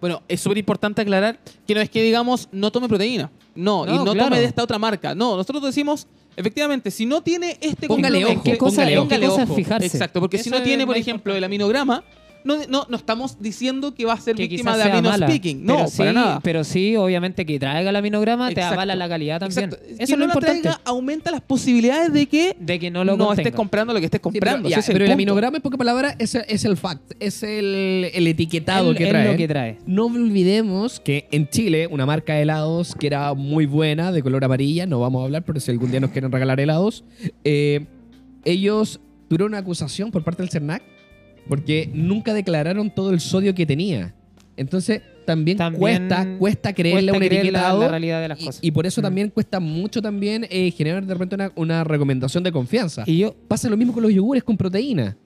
[0.00, 3.30] Bueno, es súper importante aclarar que no es que digamos no tome proteína.
[3.54, 4.28] No, y No, no claro.
[4.30, 5.14] tome de esta otra marca.
[5.14, 9.08] No, nosotros decimos, efectivamente, si no tiene este Póngale ojo, ¿Qué cosa, póngale en ojo.
[9.08, 9.86] qué cosa fijarse?
[9.86, 11.44] Exacto, porque si no tiene, por ejemplo, el importante.
[11.44, 12.04] aminograma,
[12.44, 15.26] no, no, no estamos diciendo que va a ser que víctima de amino mala.
[15.28, 15.64] speaking.
[15.64, 16.40] No, pero sí, para nada.
[16.42, 18.74] Pero sí, obviamente, que traiga el aminograma te Exacto.
[18.74, 19.64] avala la calidad también.
[19.70, 19.86] Exacto.
[19.88, 20.62] Eso que es no lo la importante.
[20.62, 24.06] traiga aumenta las posibilidades de que de que no lo no estés comprando lo que
[24.06, 24.68] estés Sí, pero, comprando.
[24.68, 28.10] ya, ese es pero el aminograma, en pocas palabras, es, es el fact, es el,
[28.14, 29.30] el etiquetado Es- que es trae.
[29.30, 29.78] lo que trae.
[29.86, 34.44] No olvidemos que en Chile, una marca de helados que era muy buena, de color
[34.44, 37.04] amarilla, no vamos a hablar, pero si algún día nos quieren regalar helados,
[37.44, 37.86] eh,
[38.44, 40.82] ellos tuvieron una acusación por parte del CERNAC
[41.50, 44.14] porque nunca declararon todo el sodio que tenía.
[44.56, 47.80] Entonces, también, También cuesta, cuesta creerle Cuesta a un creer la- etiquetado.
[47.82, 48.64] la, realidad de las y, cosas.
[48.64, 49.04] y por eso Mm.
[49.04, 53.04] también cuesta mucho también eh, generar de repente una, una recomendación de confianza.
[53.06, 55.16] Y yo, Pasa lo mismo con los yogures con proteína.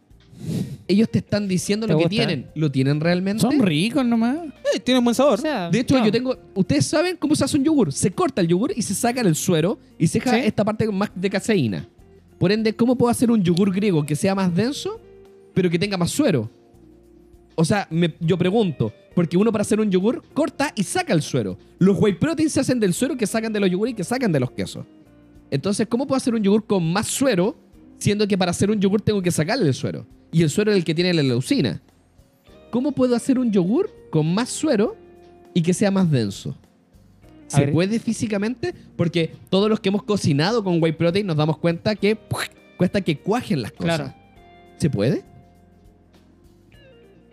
[0.87, 2.47] Ellos te están diciendo ¿Te lo que tienen.
[2.55, 3.41] ¿Lo tienen realmente?
[3.41, 4.37] Son ricos nomás.
[4.75, 5.35] Eh, tiene un buen sabor.
[5.35, 6.37] o sea, De hecho, yo tengo.
[6.55, 7.93] Ustedes saben cómo se hace un yogur.
[7.93, 10.41] Se corta el yogur y se saca el suero y se deja Sí.
[10.45, 11.89] esta parte más de caseína.
[12.39, 15.01] Por ende, ¿cómo puedo hacer un yogur griego que sea más denso,
[15.55, 16.51] pero que tenga más suero?
[17.55, 21.23] O sea, me- yo pregunto, porque uno para hacer un yogur corta y saca el
[21.23, 21.57] suero.
[21.79, 24.33] Los whey protein se hacen del suero que sacan de los yogures y que sacan
[24.33, 24.85] de los quesos.
[25.51, 27.57] Entonces, ¿cómo puedo hacer un yogur con más suero,
[27.99, 30.05] siendo que para hacer un yogur tengo que sacarle el suero?
[30.33, 31.81] Y el suero es el que tiene la leucina.
[32.73, 34.97] ¿Cómo puedo hacer un yogur con más suero
[35.55, 36.57] y que sea más denso?
[37.47, 38.75] ¿Se puede físicamente?
[38.97, 42.19] Porque todos los que hemos cocinado con whey protein nos damos cuenta que
[42.77, 43.97] cuesta que cuajen las cosas.
[43.97, 44.15] Claro.
[44.79, 45.23] ¿Se puede?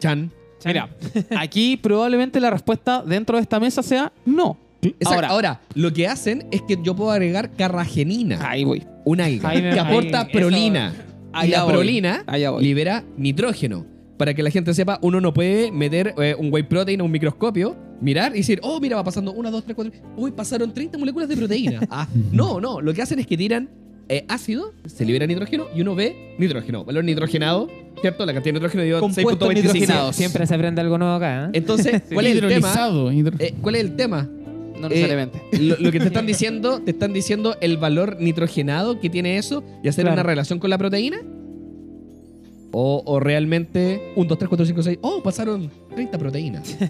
[0.01, 0.31] Chan.
[0.65, 0.89] Mira,
[1.37, 4.57] aquí probablemente la respuesta dentro de esta mesa sea no.
[4.81, 5.09] Exacto.
[5.13, 8.83] Ahora, Ahora, lo que hacen es que yo puedo agregar carragenina, ahí voy.
[9.05, 10.93] un alga, Ahí me- que aporta ahí- eso- prolina.
[10.95, 11.73] y Allá la voy.
[11.73, 12.63] prolina Allá voy.
[12.63, 13.85] libera nitrógeno.
[14.17, 17.11] Para que la gente sepa, uno no puede meter eh, un whey protein a un
[17.11, 19.93] microscopio, mirar y decir, oh, mira, va pasando 1, 2, 3, 4.
[20.17, 21.79] Uy, pasaron 30 moléculas de proteína.
[21.89, 22.81] Ah, no, no.
[22.81, 23.69] Lo que hacen es que tiran
[24.11, 26.83] eh, ácido, se libera nitrógeno y uno ve nitrógeno.
[26.85, 27.67] Valor nitrogenado,
[28.01, 28.25] ¿cierto?
[28.25, 29.53] La cantidad de nitrógeno dio Compuestos 6.25.
[29.55, 30.15] nitrogenados.
[30.15, 31.45] Siempre se aprende algo nuevo acá.
[31.45, 31.49] ¿eh?
[31.53, 32.51] Entonces, ¿cuál es el tema?
[32.51, 33.11] Hidrolizado.
[33.11, 34.29] hidro- Eh, ¿Cuál es el tema?
[34.79, 35.39] No necesariamente.
[35.59, 39.63] Lo, lo que te están diciendo, te están diciendo el valor nitrogenado que tiene eso
[39.83, 40.15] y hacer Claro.
[40.15, 41.17] una relación con la proteína.
[42.73, 44.97] O, o realmente 1, 2, 3, 4, 5, 6.
[45.01, 46.77] Oh, pasaron 30 proteínas.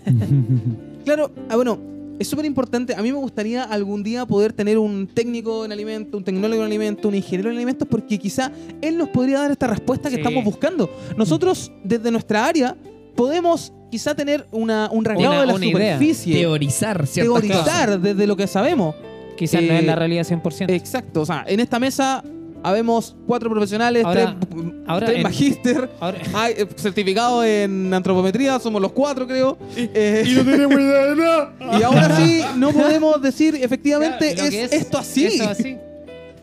[1.03, 1.79] Claro, ah, bueno,
[2.21, 2.93] es súper importante.
[2.95, 6.67] A mí me gustaría algún día poder tener un técnico en alimentos, un tecnólogo en
[6.67, 8.51] alimentos, un ingeniero en alimentos, porque quizá
[8.81, 10.21] él nos podría dar esta respuesta que Sí.
[10.21, 10.89] estamos buscando.
[11.17, 12.75] Nosotros, desde nuestra área,
[13.15, 15.95] podemos quizá tener una, un rasgado Una- de la una idea.
[15.95, 17.13] superficie, Teorizar cosas.
[17.13, 18.95] teorizar desde lo que sabemos.
[19.37, 20.69] Quizás no eh, es la realidad 100%.
[20.73, 22.23] Exacto, o sea, en esta mesa
[22.63, 28.59] habemos cuatro profesionales, Ahora- tres, ahora tres en- magíster, Ahora, hay eh, certificados en antropometría,
[28.59, 29.57] somos los cuatro, creo.
[29.75, 31.53] Eh, no tenemos idea de nada.
[31.79, 35.25] y ahora sí, no podemos decir efectivamente Claro, es, esto así.
[35.25, 35.77] Esto así.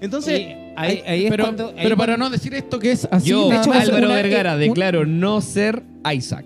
[0.00, 0.44] Entonces, Y
[0.76, 1.68] ahí, ahí es pero, cuando.
[1.68, 3.30] ahí pero para no decir esto que es así.
[3.30, 5.82] Yo, hecho, Álvaro una- Vergara, un- declaro no ser
[6.14, 6.44] Isaac.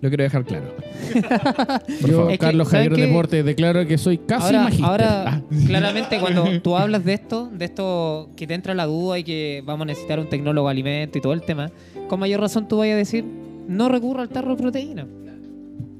[0.00, 0.76] Lo quiero dejar claro.
[2.00, 2.32] Por Yo, favor.
[2.32, 3.06] Es que, Carlos ¿saben Javier qué?
[3.08, 4.86] Deporte, declaro que soy casi ahora, magíster.
[4.86, 5.42] ahora Ah.
[5.66, 9.62] claramente, cuando tú hablas de esto, de esto que te entra la duda y que
[9.66, 11.70] vamos a necesitar un tecnólogo de alimento y todo el tema,
[12.08, 13.24] con mayor razón tú vayas a decir,
[13.66, 15.06] no recurra al tarro de proteína.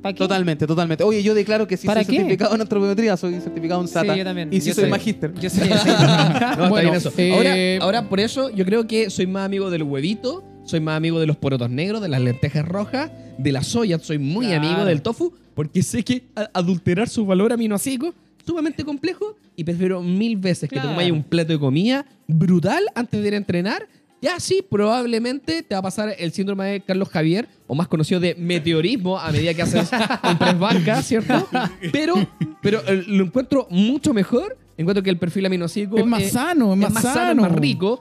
[0.01, 0.19] ¿Para qué?
[0.19, 1.03] totalmente, totalmente.
[1.03, 2.21] Oye, yo declaro que sí ¿Para soy qué?
[2.21, 4.13] certificado en antropometría, soy certificado en SATA.
[4.13, 4.49] Sí, yo también.
[4.53, 5.35] Y sí Yo soy soy- magíster.
[5.35, 5.49] Yo.
[6.57, 7.13] No, Bueno, eso.
[7.17, 10.97] eh, ahora, ahora, por eso, yo creo que soy más amigo del huevito, soy más
[10.97, 14.67] amigo de los porotos negros, de las lentejas rojas, de la soya, soy muy Claro.
[14.67, 20.03] amigo del tofu, porque sé que adulterar su valor aminoácido es sumamente complejo y prefiero
[20.03, 20.89] mil veces que Claro.
[20.91, 23.89] te comáis un plato de comida brutal antes de ir a entrenar.
[24.21, 28.19] Ya sí, probablemente te va a pasar el síndrome de Carlos Javier, o más conocido
[28.21, 29.89] de meteorismo, a medida que haces
[30.29, 31.49] un press banca, ¿cierto?
[31.93, 32.15] Pero,
[32.61, 34.57] pero eh, lo encuentro mucho mejor.
[34.79, 38.01] Encuentro que el perfil aminoácido Es más eh, sano, es más, sano, es más rico.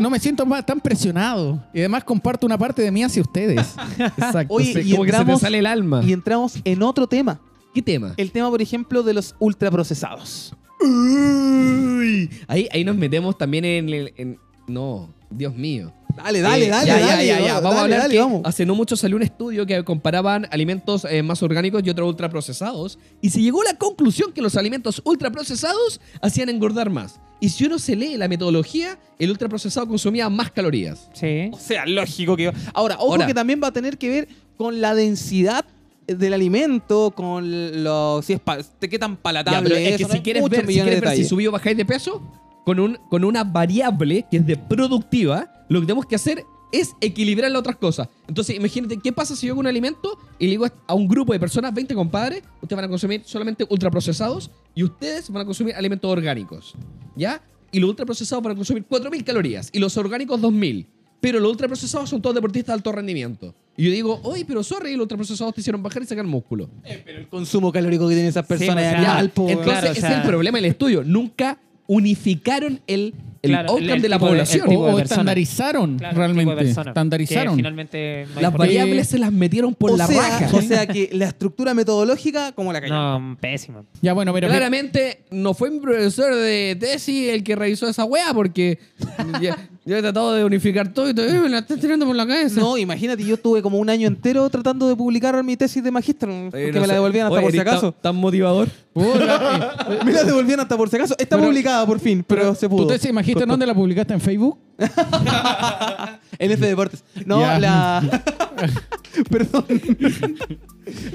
[0.00, 1.62] No me, siento más tan presionado.
[1.72, 3.74] Y además comparto una parte de mí hacia ustedes.
[3.98, 4.54] Exacto.
[4.54, 6.02] Oye, sí, y como que se te entramos- sale el alma.
[6.02, 7.40] Y entramos en otro tema.
[7.74, 8.14] ¿Qué tema?
[8.16, 10.56] El tema, por ejemplo, de los ultraprocesados.
[10.80, 15.92] Uy, ahí, ahí nos metemos también en, el- en- No, Dios mío.
[16.16, 17.26] Dale, dale, Eh, dale, ya, ya, dale.
[17.26, 17.54] ya, ya.
[17.54, 18.42] Vamos dale, a hablar dale, que vamos.
[18.44, 22.98] hace no mucho salió un estudio que comparaban alimentos eh, más orgánicos y otros ultraprocesados
[23.20, 27.18] y se llegó a la conclusión que los alimentos ultraprocesados hacían engordar más.
[27.40, 31.10] Y si uno se lee la metodología, el ultraprocesado consumía más calorías.
[31.14, 31.50] Sí.
[31.52, 32.52] O sea, lógico que...
[32.72, 33.26] Ahora, ojo Ahora.
[33.26, 35.64] que también va a tener que ver con la densidad
[36.06, 39.96] del alimento, con lo, si es pa- qué tan Ya, palatable pero es es.
[39.96, 40.12] que ¿no?
[40.14, 42.22] si quieres ver, si, quieres ver si subí o bajáis de peso,
[42.64, 46.92] con, un, con una variable que es de productiva, lo que tenemos que hacer es
[47.00, 48.08] equilibrar las otras cosas.
[48.26, 51.32] Entonces, imagínate, ¿qué pasa si yo hago un alimento y le digo a un grupo
[51.32, 55.74] de personas, 20 compadres, ustedes van a consumir solamente ultraprocesados y ustedes van a consumir
[55.76, 56.74] alimentos orgánicos?
[57.14, 57.40] ¿Ya?
[57.70, 60.86] Y los ultraprocesados van a consumir 4.000 calorías y los orgánicos 2.000.
[61.20, 63.54] Pero los ultraprocesados son todos deportistas de alto rendimiento.
[63.76, 66.68] Y yo digo, oye, pero sorry, los ultraprocesados te hicieron bajar y sacar músculo.
[66.82, 70.10] Pero el consumo calórico que tienen esas personas o es sea, Entonces, claro, o sea-
[70.10, 71.02] es el problema del estudio.
[71.04, 74.62] Nunca unificaron el, el Claro, outcome el de la tipo de- población.
[74.64, 75.14] el tipo O, de o persona.
[75.20, 76.70] estandarizaron Claro, tipo de realmente.
[76.70, 77.56] Estandarizaron.
[77.56, 80.56] finalmente no Las variables se las metieron por o la sea, raja.
[80.56, 82.94] O sea que la estructura metodológica, como la cayó.
[82.94, 83.84] No, pésimo.
[84.00, 84.48] Ya, bueno, pero.
[84.48, 88.78] Claramente no fue mi profesor de tesis el que revisó esa weá porque
[89.42, 92.26] ya- yo he tratado de unificar todo y todavía me la están tirando por la
[92.26, 92.60] cabeza.
[92.60, 96.28] No, imagínate, yo estuve como un año entero tratando de publicar mi tesis de magíster,
[96.50, 97.92] porque me la devolvían hasta por si acaso.
[97.92, 98.68] Tan, motivador.
[98.92, 101.14] Puta, Me la devolvían hasta por si acaso.
[101.18, 102.86] Está Pero- publicada por fin, pero, se pudo.
[102.86, 104.58] ¿Tú te imaginaste dónde la publicaste en Facebook?
[106.38, 107.04] En F Deportes.
[107.26, 107.58] No, Ya.
[107.58, 108.22] la.
[109.30, 109.64] Perdón.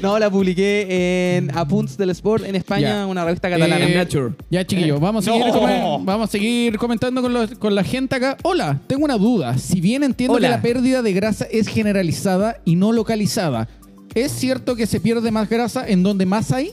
[0.01, 3.05] no, la publiqué en Apunts del Sport en España, Ya.
[3.07, 3.85] una revista catalana.
[3.85, 4.33] Eh, Nature.
[4.49, 5.53] Ya, chiquillos, vamos, a seguir No.
[5.53, 8.37] comen- vamos a seguir comentando con, los- con la gente acá.
[8.43, 9.57] Hola, tengo una duda.
[9.57, 10.47] Si bien entiendo Hola.
[10.47, 13.67] que la pérdida de grasa es generalizada y no localizada,
[14.15, 16.71] ¿es cierto que se pierde más grasa en donde más hay?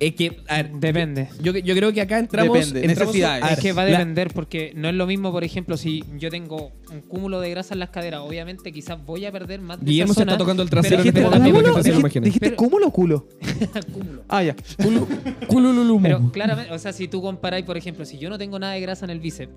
[0.00, 1.28] Es que, a ver, Depende.
[1.42, 2.52] yo, yo creo que acá entramos.
[2.56, 3.42] Depende, entramos necesidades.
[3.42, 5.76] a ver, Es que va a la- depender porque no es lo mismo, por ejemplo,
[5.76, 9.60] si yo tengo un cúmulo de grasa en las caderas, obviamente quizás voy a perder
[9.60, 12.56] más de Guillermo esa se está tocando el trasero en este momento Dijiste, dijiste Pero-
[12.56, 13.28] cúmulo o culo?
[13.92, 14.22] cúmulo.
[14.28, 14.54] Ah, ya.
[15.48, 16.02] Culululumo.
[16.02, 18.80] Pero claramente, o sea, si tú comparáis, por ejemplo, si yo no tengo nada de
[18.80, 19.52] grasa en el bíceps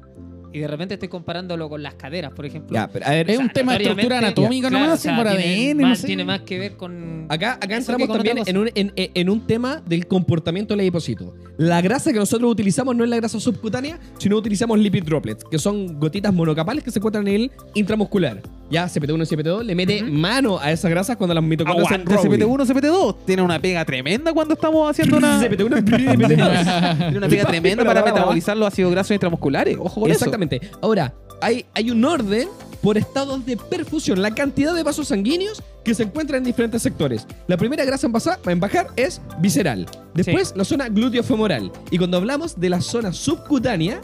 [0.53, 2.73] y de repente estoy comparándolo con las caderas, por ejemplo.
[2.73, 5.73] Ya, pero a ver, Es un tema de estructura anatómica Claro, nomás, o sea, tiene
[5.75, 6.07] no más- sé.
[6.07, 7.25] Tiene más que ver con.
[7.29, 11.33] Acá, acá entramos también en un, en- en un tema del comportamiento del adipocito.
[11.57, 15.57] La grasa que nosotros utilizamos no es la grasa subcutánea, sino utilizamos lipid droplets, que
[15.59, 18.41] son gotitas monocapales que se encuentran en el intramuscular.
[18.71, 22.39] Ya CPT1 y CPT2 le mete mano a esas grasas cuando las mitocondrias Aguante rolling.
[22.39, 23.15] CPT1, CPT2.
[23.25, 25.41] Tiene una pega tremenda cuando estamos haciendo una.
[25.41, 26.97] CPT1 CPT2.
[26.97, 29.77] Tiene una pega tremenda para metabolizar los ácidos grasos intramusculares.
[29.79, 30.61] Ojo con Exactamente.
[30.81, 32.47] Ahora, hay, hay un orden
[32.81, 37.27] por estados de perfusión, la cantidad de vasos sanguíneos que se encuentran en diferentes sectores.
[37.47, 39.85] La primera grasa en, basa- en bajar es visceral.
[40.15, 41.71] Después la zona glúteo-femoral.
[41.91, 44.01] Y cuando hablamos de la zona subcutánea,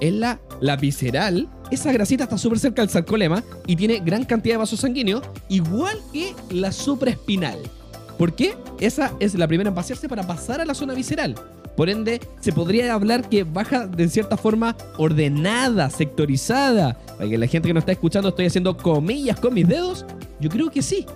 [0.00, 1.48] es la, la visceral.
[1.70, 5.98] Esa grasita está súper cerca del sarcolema y tiene gran cantidad de vasos sanguíneos, igual
[6.12, 7.58] que la supraespinal.
[8.18, 8.54] ¿Por qué?
[8.80, 11.34] Esa es la primera en vaciarse para pasar a la zona visceral.
[11.76, 16.98] Por ende, se podría hablar que baja de cierta forma ordenada, sectorizada.
[17.16, 20.04] Para que la gente que nos está escuchando estoy haciendo comillas con mis dedos.
[20.40, 21.06] Yo creo que sí.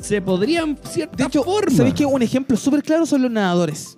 [0.00, 1.76] Se podrían cierta De hecho, forma.
[1.76, 3.96] ¿sabéis que un ejemplo súper claro son los nadadores?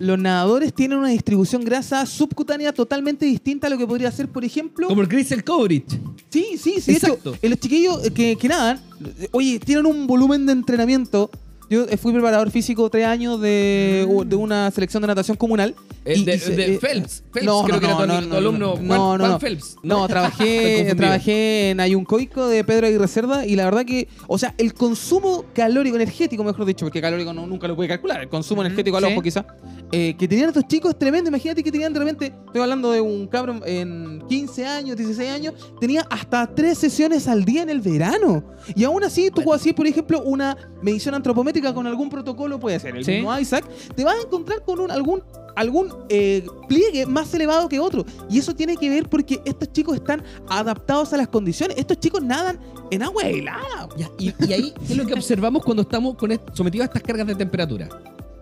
[0.00, 4.42] Los nadadores tienen una distribución grasa subcutánea totalmente distinta a lo que podría ser, por
[4.46, 4.88] ejemplo.
[4.88, 6.00] Como el Crystal Coverage.
[6.30, 6.92] Sí, sí, sí.
[6.92, 7.34] De Exacto.
[7.34, 8.80] hecho, eh, los chiquillos eh, que, que nadan,
[9.18, 11.30] eh, oye, tienen un volumen de entrenamiento.
[11.70, 15.74] Yo eh, fui preparador físico tres años de, de una selección de natación comunal.
[16.04, 17.22] El y- de, y se- de eh, Phelps.
[17.32, 18.66] Phelps no, creo no, que era no, tu, no, tu no, alumno.
[18.68, 19.38] no, Juan, Juan no.
[19.38, 19.76] Phelps.
[19.84, 24.52] No, trabajé, trabajé en Ayuncoico de Pedro Aguirre Cerda y la verdad que, o sea,
[24.58, 28.62] el consumo calórico, energético, mejor dicho, porque calórico no, nunca lo puede calcular, el consumo
[28.62, 29.12] energético al sí.
[29.12, 29.44] ojo quizás,
[29.92, 31.28] eh, que tenían estos chicos tremendo.
[31.28, 35.54] Imagínate que tenían de repente, estoy hablando de un cabrón en 15 años, 16 años,
[35.80, 38.42] tenía hasta tres sesiones al día en el verano.
[38.74, 42.96] Y aún así, tú así, por ejemplo, una medición antropométrica con algún protocolo, puede ser
[42.96, 43.12] el Sí.
[43.12, 45.22] mismo Isaac, te vas a encontrar con un, algún,
[45.56, 48.04] algún eh, pliegue más elevado que otro.
[48.28, 51.76] Y eso tiene que ver porque estos chicos están adaptados a las condiciones.
[51.78, 52.58] Estos chicos nadan
[52.90, 53.88] en agua helada.
[54.18, 57.34] Y, y ahí es lo que observamos cuando estamos con sometidos a estas cargas de
[57.34, 57.88] temperatura.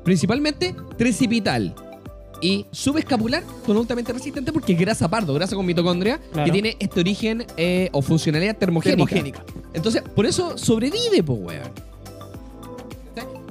[0.04, 1.74] Principalmente tricipital
[2.40, 6.46] y subescapular son altamente resistentes porque es grasa pardo, grasa con mitocondria, Claro.
[6.46, 9.04] que tiene este origen eh, o funcionalidad termogénica.
[9.06, 9.44] Termogénica.
[9.74, 11.87] Entonces, por eso sobrevive, pues, weón.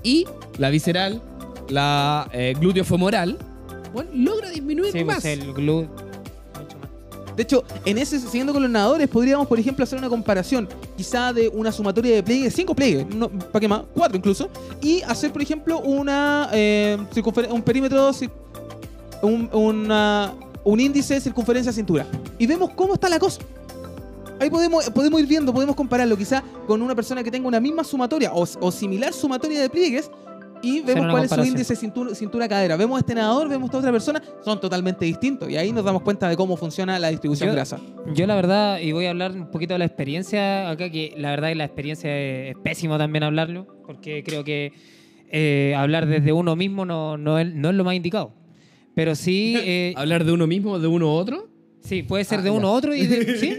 [0.07, 0.25] Y
[0.57, 1.21] la visceral,
[1.67, 3.37] la eh, glúteo femoral,
[3.93, 5.17] bueno, logra disminuir Sí, más.
[5.21, 5.81] pues el glú.
[5.81, 7.35] Mucho más.
[7.35, 11.33] De hecho, en ese, siguiendo con los nadadores, podríamos, por ejemplo, hacer una comparación, quizá
[11.33, 13.81] de una sumatoria de pliegues, cinco pliegues, no, ¿para qué más?
[13.93, 14.49] Cuatro incluso,
[14.81, 18.31] y hacer, por ejemplo, una eh, circunfer- un perímetro, cir-
[19.21, 20.33] un, una-
[20.63, 22.07] un índice de circunferencia cintura.
[22.39, 23.41] Y vemos cómo está la cosa.
[24.39, 27.83] Ahí podemos, podemos ir viendo, podemos compararlo quizá con una persona que tenga una misma
[27.83, 30.11] sumatoria o, o similar sumatoria de pliegues
[30.61, 32.75] y vemos cuál es su índice cintura- cintura-cadera.
[32.77, 35.83] Vemos a este nadador, vemos a esta otra persona, son totalmente distintos y ahí nos
[35.85, 37.79] damos cuenta de cómo funciona la distribución Yo- grasa.
[38.13, 41.31] Yo la verdad, y voy a hablar un poquito de la experiencia acá, que la
[41.31, 44.73] verdad que la experiencia es, pésimo también hablarlo, porque creo que
[45.31, 48.33] eh, hablar desde uno mismo no, no, es, no es lo más indicado.
[48.95, 51.49] Pero sí, eh, Hablar de uno mismo, de uno u otro.
[51.88, 53.55] Sí, puede ser de uno a otro y de, ¿sí?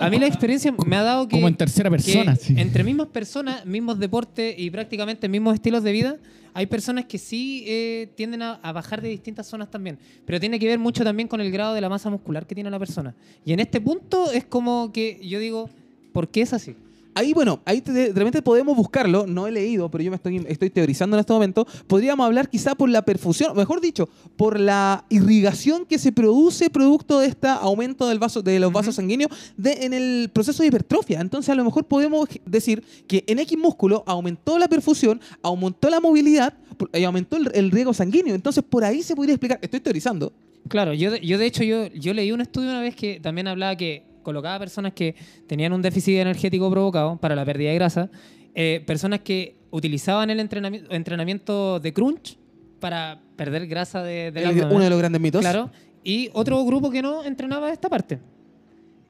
[0.00, 2.36] A mí la experiencia me ha dado que Como en tercera persona.
[2.36, 2.54] sí.
[2.56, 6.16] entre mismas personas, mismos deportes y prácticamente mismos estilos de vida,
[6.52, 9.98] hay personas que sí eh, tienden a, a bajar de distintas zonas también.
[10.24, 12.70] Pero tiene que ver mucho también con el grado de la masa muscular que tiene
[12.70, 13.14] la persona.
[13.44, 15.68] Y en este punto es como que yo digo,
[16.12, 16.76] ¿por qué es así?
[17.14, 19.26] Ahí, bueno, ahí de repente podemos buscarlo.
[19.26, 21.66] No he leído, pero yo me estoy, estoy teorizando en este momento.
[21.86, 27.20] Podríamos hablar quizá por la perfusión, mejor dicho, por la irrigación que se produce producto
[27.20, 31.20] de este aumento del vaso, de los vasos sanguíneos de- en el proceso de hipertrofia.
[31.20, 36.00] Entonces, a lo mejor podemos decir que en X músculo aumentó la perfusión, aumentó la
[36.00, 36.54] movilidad
[36.92, 38.34] y aumentó el, el riego sanguíneo.
[38.34, 39.58] Entonces, por ahí se podría explicar.
[39.62, 40.32] Estoy teorizando.
[40.68, 43.46] Claro, yo de, yo de hecho yo, yo leí un estudio una vez que también
[43.46, 45.14] hablaba que colocaba personas que
[45.46, 48.10] tenían un déficit energético provocado para la pérdida de grasa,
[48.56, 52.36] eh, personas que utilizaban el entrenami- entrenamiento de crunch
[52.80, 55.40] para perder grasa de, del El- uno de los grandes mitos.
[55.40, 55.70] Claro,
[56.02, 58.18] y otro grupo que no entrenaba esta parte.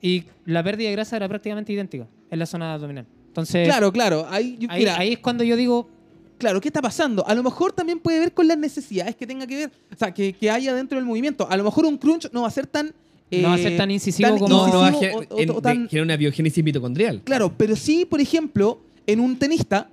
[0.01, 3.07] Y la pérdida de grasa era prácticamente idéntica en la zona abdominal.
[3.29, 4.27] Entonces, Claro, claro.
[4.29, 5.89] Ahí, mira, ahí es cuando yo digo,
[6.37, 7.27] Claro, ¿qué está pasando?
[7.27, 10.12] A lo mejor también puede ver con las necesidades que tenga que ver, o sea,
[10.12, 11.47] que, que haya dentro del movimiento.
[11.49, 12.93] A lo mejor un crunch no va a ser tan...
[13.31, 15.57] No va a eh, ser tan incisivo como- No, no va a incisivo o- o-
[15.59, 17.22] o tan- genera una biogénesis mitocondrial.
[17.25, 19.91] Claro, pero sí, por ejemplo, en un tenista,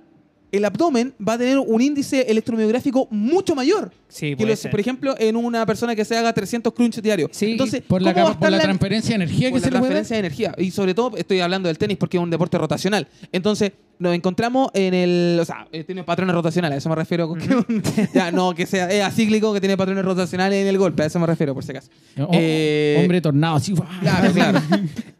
[0.52, 5.14] el abdomen va a tener un índice electromiográfico mucho mayor sí, que los, por ejemplo,
[5.18, 7.30] en una persona que se haga 300 crunches diarios.
[7.32, 9.60] Sí, Entonces, Por la, ¿cómo va a capa- por la transferencia de energía por que
[9.60, 10.04] la se le puede dar.
[10.04, 10.54] transferencia de energía.
[10.58, 13.08] Y sobre todo estoy hablando del tenis porque es un deporte rotacional.
[13.32, 15.38] Entonces, nos encontramos en el.
[15.40, 17.28] O sea, eh, tiene patrones rotacionales, a eso me refiero.
[17.28, 17.82] Con que un-
[18.14, 21.18] ya, no, que sea es acíclico, que tiene patrones rotacionales en el golpe, a eso
[21.18, 21.88] me refiero, por si acaso.
[22.18, 23.72] Oh, Eh, hombre tornado, así.
[24.02, 24.60] Claro, claro.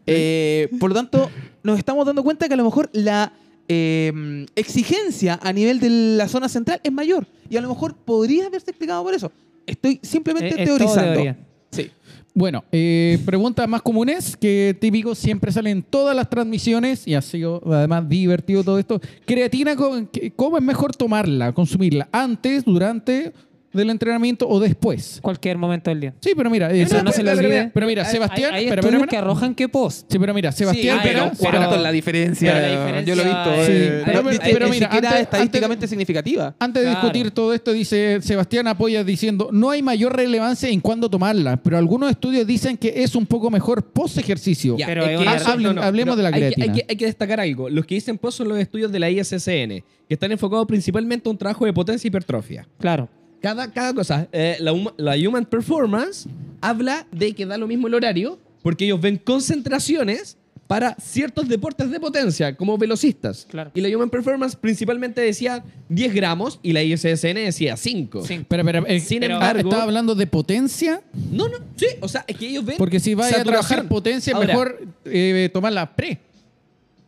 [0.05, 1.29] Eh, por lo tanto,
[1.63, 3.31] nos estamos dando cuenta que a lo mejor la
[3.67, 7.25] eh, exigencia a nivel de la zona central es mayor.
[7.49, 9.31] Y a lo mejor podría haberse explicado por eso.
[9.65, 11.35] Estoy simplemente todo teorizando.
[11.71, 11.89] Sí.
[12.35, 17.21] Bueno, eh, preguntas más comunes que típico siempre salen en todas las transmisiones y ha
[17.21, 18.99] sido además divertido todo esto.
[19.25, 22.09] Creatina, ¿cómo cómo es mejor tomarla, consumirla?
[22.11, 23.33] ¿Antes, durante
[23.73, 25.19] del entrenamiento o después?
[25.21, 26.13] cualquier momento del día.
[26.21, 27.71] Sí, pero mira, eh, Pero no se le pero- olvide.
[27.73, 30.11] Pero mira, Sebastián, Hay, hay espera, estudios espera, que arrojan que post.
[30.11, 31.31] Sí, pero mira, Sebastián, Sí, pero.
[31.37, 32.53] ¿cuánto es la diferencia?
[32.53, 33.71] pero la diferencia Yo lo he visto.
[33.71, 36.55] eh, pero- pero mira, antes- estadísticamente significativa.
[36.59, 37.01] Antes de Claro.
[37.07, 41.77] discutir todo esto, dice Sebastián Apoya diciendo, no hay mayor relevancia en cuándo tomarla, pero
[41.77, 44.77] algunos estudios dicen que es un poco mejor post ejercicio.
[44.77, 45.27] Ya, Pero que
[45.81, 46.65] hablemos de la hay creatina.
[46.65, 47.69] Hay que, hay que destacar algo.
[47.69, 51.31] Los que dicen post son los estudios de la ISSN, que están enfocados principalmente a
[51.31, 52.67] un trabajo de potencia y hipertrofia.
[52.79, 53.09] Claro.
[53.43, 54.27] Cada, cada cosa.
[54.31, 56.27] eh, la, la Human Performance
[56.61, 61.91] habla de que da lo mismo el horario porque ellos ven concentraciones para ciertos deportes
[61.91, 63.45] de potencia, como velocistas.
[63.49, 63.69] Claro.
[63.75, 68.25] Y la Human Performance principalmente decía 10 gramos y la ISSN decía 5.
[68.25, 68.45] Sí.
[68.47, 71.01] Pero, pero, eh, Sin pero, embargo- ¿estaba hablando de potencia?
[71.31, 71.87] No, no, sí.
[71.99, 72.77] O sea, es que ellos ven.
[72.77, 73.67] Porque si vaya a saturación.
[73.67, 76.17] trabajar potencia, Ahora, mejor eh, tomarla pre.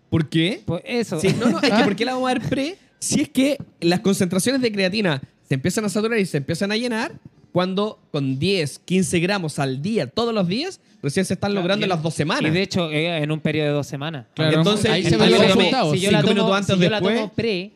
[0.09, 0.61] ¿Por qué?
[0.65, 1.19] Pues eso.
[1.21, 1.83] Sí, no, no, es que Ah.
[1.85, 2.75] ¿por qué la vamos a dar pre?
[2.99, 6.77] Si es que las concentraciones de creatina se empiezan a saturar y se empiezan a
[6.77, 7.13] llenar
[7.51, 11.89] cuando con 10, 15 gramos al día, todos los días, recién se están logrando en
[11.89, 12.51] las dos semanas.
[12.51, 14.25] Y de hecho, eh, en un periodo de dos semanas.
[14.35, 15.93] Claro, Entonces, ahí se entonces, ven los resultados.
[15.93, 17.15] Si yo, la tomo, antes si yo la después.
[17.17, 17.71] tomo pre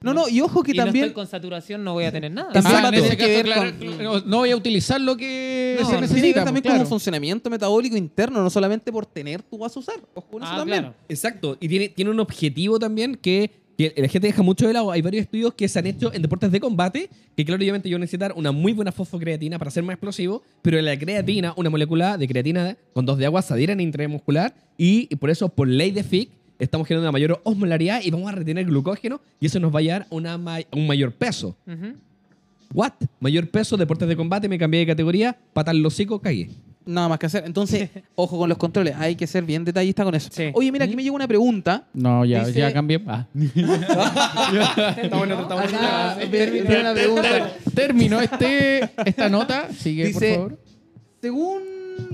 [0.00, 1.06] No, no, y ojo que y no también.
[1.06, 2.52] estoy con saturación, no voy a tener nada.
[2.52, 4.50] También Ah, va a en ese tener que caso, ver claro, con- no, no voy
[4.52, 6.38] a utilizar lo que No, se tiene que necesita.
[6.38, 6.82] ver también pues, claro.
[6.84, 9.96] un funcionamiento metabólico interno, no solamente por tener tú vas a usar.
[10.14, 10.78] Ojo con eso Ah, también.
[10.84, 10.94] claro.
[11.08, 11.58] Exacto.
[11.60, 14.90] Y tiene, tiene un objetivo también que, que la gente deja mucho de lado.
[14.90, 17.94] Hay varios estudios que se han hecho en deportes de combate que, claro, obviamente yo
[17.96, 21.70] voy a necesitar una muy buena fosfocreatina para ser más explosivo, pero la creatina, una
[21.70, 25.68] molécula de creatina con dos de agua, se adhieren intramuscular y, y por eso, por
[25.68, 29.60] ley de Fick, estamos generando una mayor osmolaridad y vamos a retener glucógeno y eso
[29.60, 31.56] nos va a llevar a una ma- un mayor peso.
[31.66, 31.94] Ujú.
[32.74, 32.94] What?
[33.20, 36.50] Mayor peso, deportes de combate, me cambié de categoría, patar los hocico, cagué.
[36.88, 37.44] Nada más que hacer.
[37.44, 38.94] Entonces, ojo con los controles.
[38.96, 40.30] Hay que ser bien detallista con eso.
[40.32, 40.50] Sí.
[40.54, 41.86] Oye, mira, aquí me llegó una pregunta.
[41.92, 43.02] No, ya, Dice- ya cambié.
[43.06, 43.26] Ah.
[44.88, 47.52] Acá, viene- viene una pregunta.
[47.74, 49.68] Terminó este, esta nota.
[49.72, 50.58] Sigue, Dice- por favor.
[51.20, 51.62] Según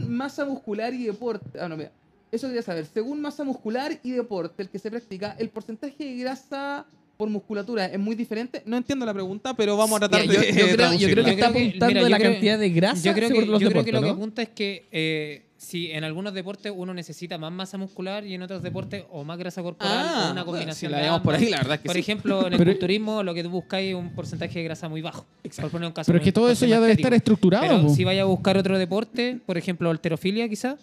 [0.09, 1.59] masa muscular y deporte.
[1.61, 1.93] Ah, no, mira.
[2.33, 2.87] Eso quería saber.
[2.93, 6.85] Según masa muscular y deporte, el que se practica, el porcentaje de grasa
[7.17, 8.63] por musculatura es muy diferente.
[8.67, 10.53] No entiendo la pregunta, pero vamos a tratar Mira, de.
[10.53, 13.15] yo, yo creo, yo creo que está apuntando mira, la creo- cantidad de grasa Yo
[13.15, 16.35] creo que, los yo creo que lo que apunta es que eh, si en algunos
[16.35, 20.11] deportes uno necesita más masa muscular y en otros deportes o más grasa corporal Ah,
[20.29, 22.01] o una bueno, combinación si la de por ahí, la verdad es que Por sí.
[22.01, 25.01] ejemplo, en el Pero- culturismo lo que tú buscáis es un porcentaje de grasa muy
[25.01, 25.25] bajo.
[25.61, 27.65] Por poner un caso Pero es que todo eso ya debe estar estructurado.
[27.67, 27.95] Pero po.
[27.95, 30.77] si vaya a buscar otro deporte, por ejemplo, alterofilia quizá,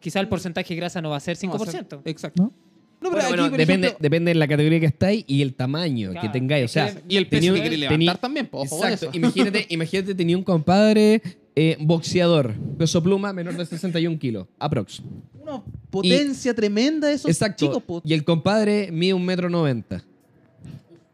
[0.00, 2.00] quizá el porcentaje de grasa no va a ser 5%.
[2.04, 2.42] Exacto.
[2.42, 2.52] ¿No?
[3.00, 5.42] No, pero Bueno, aquí, bueno, por depende, ejemplo- depende de la categoría que estáis y
[5.42, 6.64] el tamaño Claro, que tengáis.
[6.64, 9.06] O sea, Y el peso tenía- que queréis tenía- levantar también, po, ojo con Exacto.
[9.10, 9.16] eso.
[9.16, 11.22] Imagínate, imagínate, tenía un compadre
[11.54, 15.02] eh, boxeador, peso pluma, menor de 61 kilos, aprox.
[15.40, 17.66] Una potencia tremenda de esos Exacto.
[17.66, 18.02] chicos, po.
[18.04, 20.02] Y el compadre mide un metro noventa.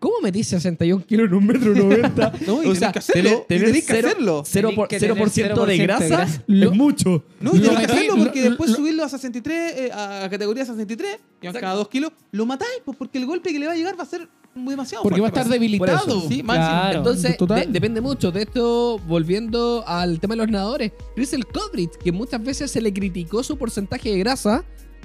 [0.03, 2.33] ¿Cómo metís 61 kilos en un metro noventa?
[2.47, 4.43] No, y que hacerlo, y tenés que hacerlo.
[4.45, 6.43] Cero Tenés por- que tener de 0% de grasa grasa.
[6.49, 7.25] es mucho.
[7.41, 9.91] No, y Lo tenés que metí- hacerlo lo- porque después lo- subirlo a 63, eh,
[9.93, 13.61] a categoría 63, y a cada 2 kilos, lo matáis, pues porque el golpe que
[13.61, 15.61] le va a llegar va a ser demasiado Porque va a estar parece.
[15.61, 16.21] debilitado.
[16.29, 16.67] Sí, máximo.
[16.69, 16.99] Claro.
[16.99, 17.61] Entonces, Total.
[17.61, 18.33] de- depende mucho.
[18.33, 22.81] De esto, volviendo al tema de los nadadores, Chris el Cobrit, que muchas veces se
[22.83, 24.65] le criticó su porcentaje de grasa,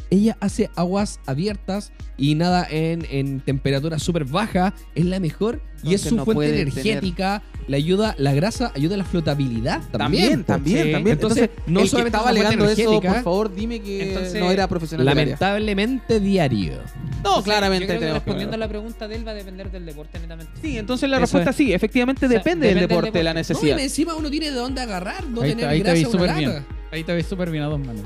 [0.10, 5.93] ella hace aguas abiertas y nada en, en temperatura súper baja, es la mejor y
[5.93, 9.91] es su no fuente energética, le ayuda, la grasa ayuda a la flotabilidad también.
[9.91, 10.45] También, po.
[10.47, 10.91] también, Sí.
[10.91, 11.14] también.
[11.18, 14.49] Entonces, Entonces, no el que solamente estaba alegando eso, por favor, dime que Entonces, no
[14.51, 15.05] era profesional.
[15.05, 16.74] Lamentablemente diario.
[17.24, 19.86] No, claramente yo creo que respondiendo a la pregunta de él va a depender del
[19.86, 20.51] deporte netamente.
[20.62, 21.55] Sí, entonces la Eso respuesta es.
[21.55, 23.53] sí, efectivamente O sea, depende, del deporte, la deporte.
[23.53, 23.80] No, y necesidad.
[23.80, 26.66] encima uno tiene de dónde agarrar, no Ahí, tener te- ahí te grasa una.
[26.91, 28.03] Ahí te veis súper bien a dos manos.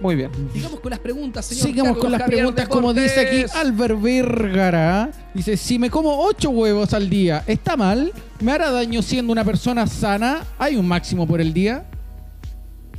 [0.00, 0.30] Muy bien.
[0.52, 1.66] Sigamos con las preguntas, señor.
[1.66, 3.56] Sigamos Carlos con las Javier preguntas, como dice aquí Deportes.
[3.56, 5.10] Albert Vergara.
[5.34, 8.12] Dice, si me como ocho huevos al día, ¿está mal?
[8.40, 10.44] ¿Me hará daño siendo una persona sana?
[10.58, 11.84] ¿Hay un máximo por el día?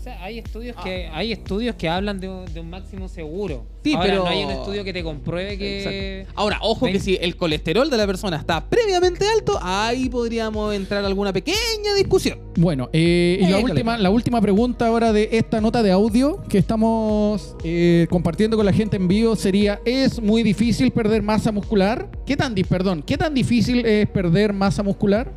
[0.09, 3.65] Sea, hay estudios que hay estudios que hablan de un, de un máximo seguro.
[3.83, 7.17] Sí, Ahora, pero- no hay un estudio que te compruebe que Ahora, ojo que si
[7.21, 12.39] el colesterol de la persona está previamente alto, ahí podríamos entrar a alguna pequeña discusión.
[12.57, 16.57] Bueno, eh, y la, última, la última pregunta ahora de esta nota de audio que
[16.57, 22.09] estamos eh, compartiendo con la gente en vivo sería, ¿es muy difícil perder masa muscular?
[22.25, 25.31] ¿Qué tan, di- perdón, ¿qué tan difícil es perder masa muscular?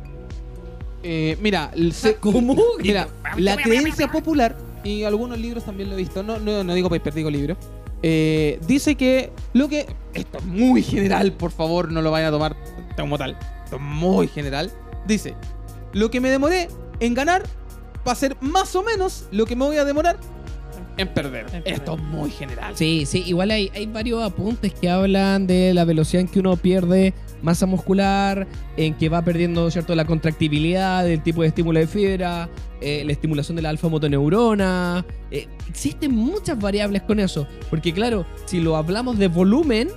[1.03, 2.55] Eh, mira, se- ¿Cómo?
[2.81, 3.07] Mira,
[3.37, 7.13] la creencia popular, y algunos libros también lo he visto, no, no, no digo paper,
[7.13, 7.57] digo libro,
[8.01, 9.87] eh, dice que lo que.
[10.13, 12.55] Esto es muy general, por favor, no lo vayan a tomar
[12.97, 13.37] como tal.
[13.63, 14.71] Esto es muy general.
[15.07, 15.35] Dice:
[15.93, 16.67] Lo que me demoré
[16.99, 17.43] en ganar
[18.05, 20.17] va a ser más o menos lo que me voy a demorar
[20.97, 21.45] en perder.
[21.45, 21.73] En perder.
[21.73, 22.75] Esto es muy general.
[22.75, 26.55] Sí, sí, igual hay, hay varios apuntes que hablan de la velocidad en que uno
[26.55, 31.87] pierde masa muscular, en que va perdiendo cierto la contractibilidad, el tipo de estímulo de
[31.87, 32.49] fibra,
[32.83, 35.05] eh, la estimulación de la alfa motoneurona.
[35.31, 39.89] Eh, existen muchas variables con eso, porque claro, si lo hablamos de volumen,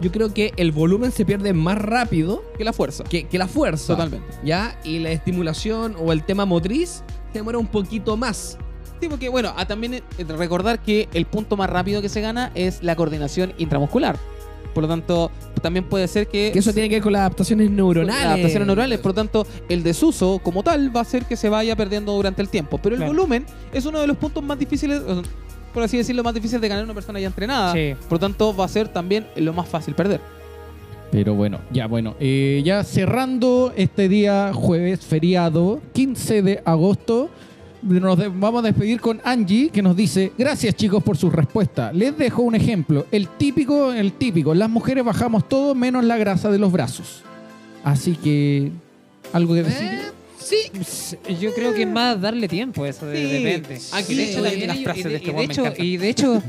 [0.00, 3.04] yo creo que el volumen se pierde más rápido Que la fuerza.
[3.04, 3.88] que, que la fuerza.
[3.94, 4.26] Totalmente.
[4.44, 4.78] ¿Ya?
[4.84, 8.58] Y la estimulación o el tema motriz se demora un poquito más.
[9.00, 12.52] Sí, porque bueno, a también eh, recordar que el punto más rápido que se gana
[12.54, 14.16] es la coordinación intramuscular.
[14.74, 16.50] Por lo tanto, también puede ser que...
[16.52, 18.14] Que eso tiene que ver con las adaptaciones neuronales.
[18.22, 21.48] Las adaptaciones neurales, por lo tanto, el desuso como tal va a hacer que se
[21.48, 22.78] vaya perdiendo durante el tiempo.
[22.78, 23.12] Pero el Claro.
[23.14, 25.00] volumen es uno de los puntos más difíciles,
[25.74, 27.72] por así decirlo, más difíciles de ganar una persona ya entrenada.
[27.72, 27.94] Sí.
[28.08, 30.20] Por lo tanto, va a ser también lo más fácil perder.
[31.10, 37.28] Pero bueno, ya bueno, eh, ya cerrando este día jueves feriado, 15 de agosto,
[37.82, 41.92] nos de- vamos a despedir con Angie que nos dice, gracias chicos por su respuesta.
[41.92, 46.50] Les dejo un ejemplo, el típico, el típico, las mujeres bajamos todo menos la grasa
[46.50, 47.22] de los brazos.
[47.84, 48.70] Así que,
[49.32, 49.88] ¿algo que decir?
[50.38, 50.56] sí.
[50.72, 53.42] Pues, Yo creo que es más darle tiempo, eso de- Sí.
[53.44, 53.80] depende.
[53.92, 56.42] Aquí Y de hecho, y de, de este y de y de hecho,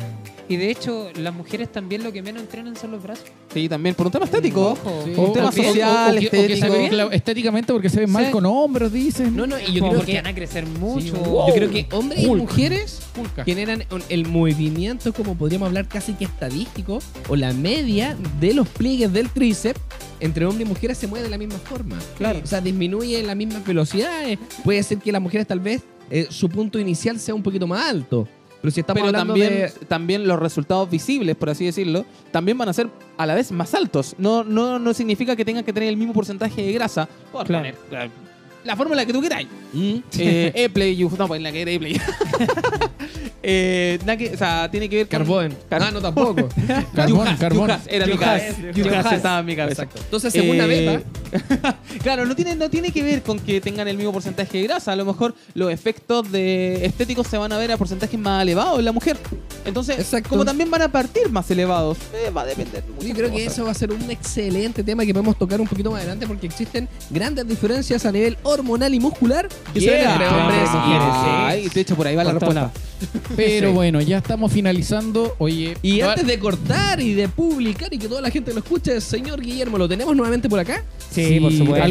[0.50, 3.26] y de hecho, las mujeres también lo que menos entrenan son los brazos.
[3.54, 4.72] Sí, también por un tema estético.
[4.72, 5.04] Ojo.
[5.06, 5.14] Sí.
[5.16, 6.74] Un tema social, o que, o que se estético.
[6.78, 8.32] ve, claro, estéticamente porque se ven mal Sí.
[8.32, 9.36] con hombros, dicen.
[9.36, 11.14] No, no, y yo creo porque que van a crecer mucho.
[11.48, 13.46] yo creo que hombres y mujeres Hulk.
[13.46, 19.12] generan el movimiento, como podríamos hablar casi que estadístico, o la media de los pliegues
[19.14, 19.80] del tríceps
[20.20, 21.98] entre hombres y mujeres se mueve de la misma forma.
[22.18, 22.40] Claro.
[22.44, 24.40] O sea, disminuye en las mismas velocidades.
[24.64, 27.90] Puede ser que las mujeres tal vez eh, su punto inicial sea un poquito más
[27.90, 28.28] alto.
[28.64, 29.70] Pero si estamos Pero hablando también, de...
[29.90, 32.88] también los resultados visibles, por así decirlo, también van a ser
[33.18, 34.16] a la vez más altos.
[34.18, 37.10] No, no, no significa que tengan que tener el mismo porcentaje de grasa.
[37.32, 37.76] Por Claro.
[37.76, 38.10] poner la,
[38.64, 39.50] la fórmula que tú queráis.
[39.74, 39.96] Mm.
[40.18, 42.00] Eh, E-Play, you- no, pues la que era E-Play.
[43.44, 45.20] eh, que- o sea, tiene que ver con...
[45.20, 45.56] Carbón.
[45.70, 46.48] Car- Ah, no, tampoco.
[46.96, 47.72] Carbón, Yujas, carbón.
[47.88, 48.72] Era mi Yujas, cabeza.
[48.74, 49.84] Yujas estaba en mi cabeza.
[49.84, 50.02] Exacto.
[50.06, 53.88] Entonces, según la Eh, beta, claro, no tiene, no tiene que ver con que tengan
[53.88, 54.94] el mismo porcentaje de grasa.
[54.94, 58.80] A lo mejor los efectos de estéticos se van a ver a porcentajes más elevados
[58.80, 59.18] en la mujer.
[59.66, 60.30] Entonces, Exacto.
[60.30, 62.84] como también van a partir más elevados, eh, va a depender.
[63.02, 65.92] Yo creo que eso va a ser un excelente tema que podemos tocar un poquito
[65.92, 70.12] más adelante porque existen grandes diferencias a nivel hormonal y muscular que se ven Yeah.
[70.14, 71.08] entre hombres y mujeres.
[71.14, 72.93] Ay, de hecho, por ahí va la Por todos respuesta.
[73.36, 73.74] Pero Sí.
[73.74, 75.36] bueno, ya estamos finalizando.
[75.38, 79.00] Oye, Y antes de cortar y de publicar y que toda la gente lo escuche,
[79.02, 80.84] señor Guillermo, ¿lo tenemos nuevamente por acá?
[81.12, 81.88] Sí, por supuesto.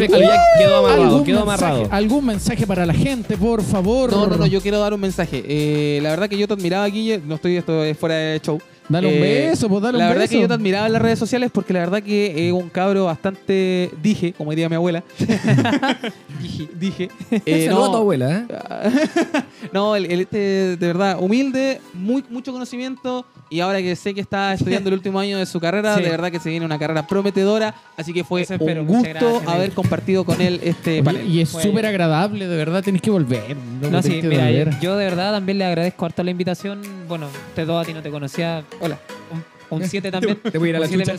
[0.58, 1.88] Quedó amarrado, ¿algún quedó mensaje, amarrado.
[1.92, 4.10] ¿Algún mensaje para la gente, por favor?
[4.10, 5.42] No, no, no, yo quiero dar un mensaje.
[5.46, 8.60] Eh, la verdad que yo te admiraba, Guille, no estoy esto es fuera de show.
[8.88, 10.32] Dale un Eh, beso, pues dale La un verdad beso.
[10.34, 13.04] que yo te admiraba en las redes sociales porque la verdad que es un cabro
[13.06, 15.02] bastante, dije, como diría mi abuela.
[16.40, 17.08] dije, dije.
[17.46, 18.46] Eh, Saluda a tu no, abuela, ¿eh?
[19.72, 23.24] no, el, el este, de verdad, humilde, muy, mucho conocimiento.
[23.52, 26.02] Y ahora que sé que está estudiando el último año de su carrera, Sí.
[26.02, 27.74] de verdad que se viene una carrera prometedora.
[27.96, 31.28] Así que fue espero, un gusto haber compartido con él este Oye, panel.
[31.28, 33.56] y es súper agradable, de verdad, tenés que volver.
[33.80, 34.80] loco, No, sí, mira, volver.
[34.80, 36.80] yo, de verdad también le agradezco harto la invitación.
[37.08, 38.64] Bueno, ustedes dos a ti no te conocía.
[38.80, 38.98] Hola.
[39.32, 39.44] Un
[39.80, 40.38] 7 también.
[40.42, 41.14] Te voy a ir a la un chucha.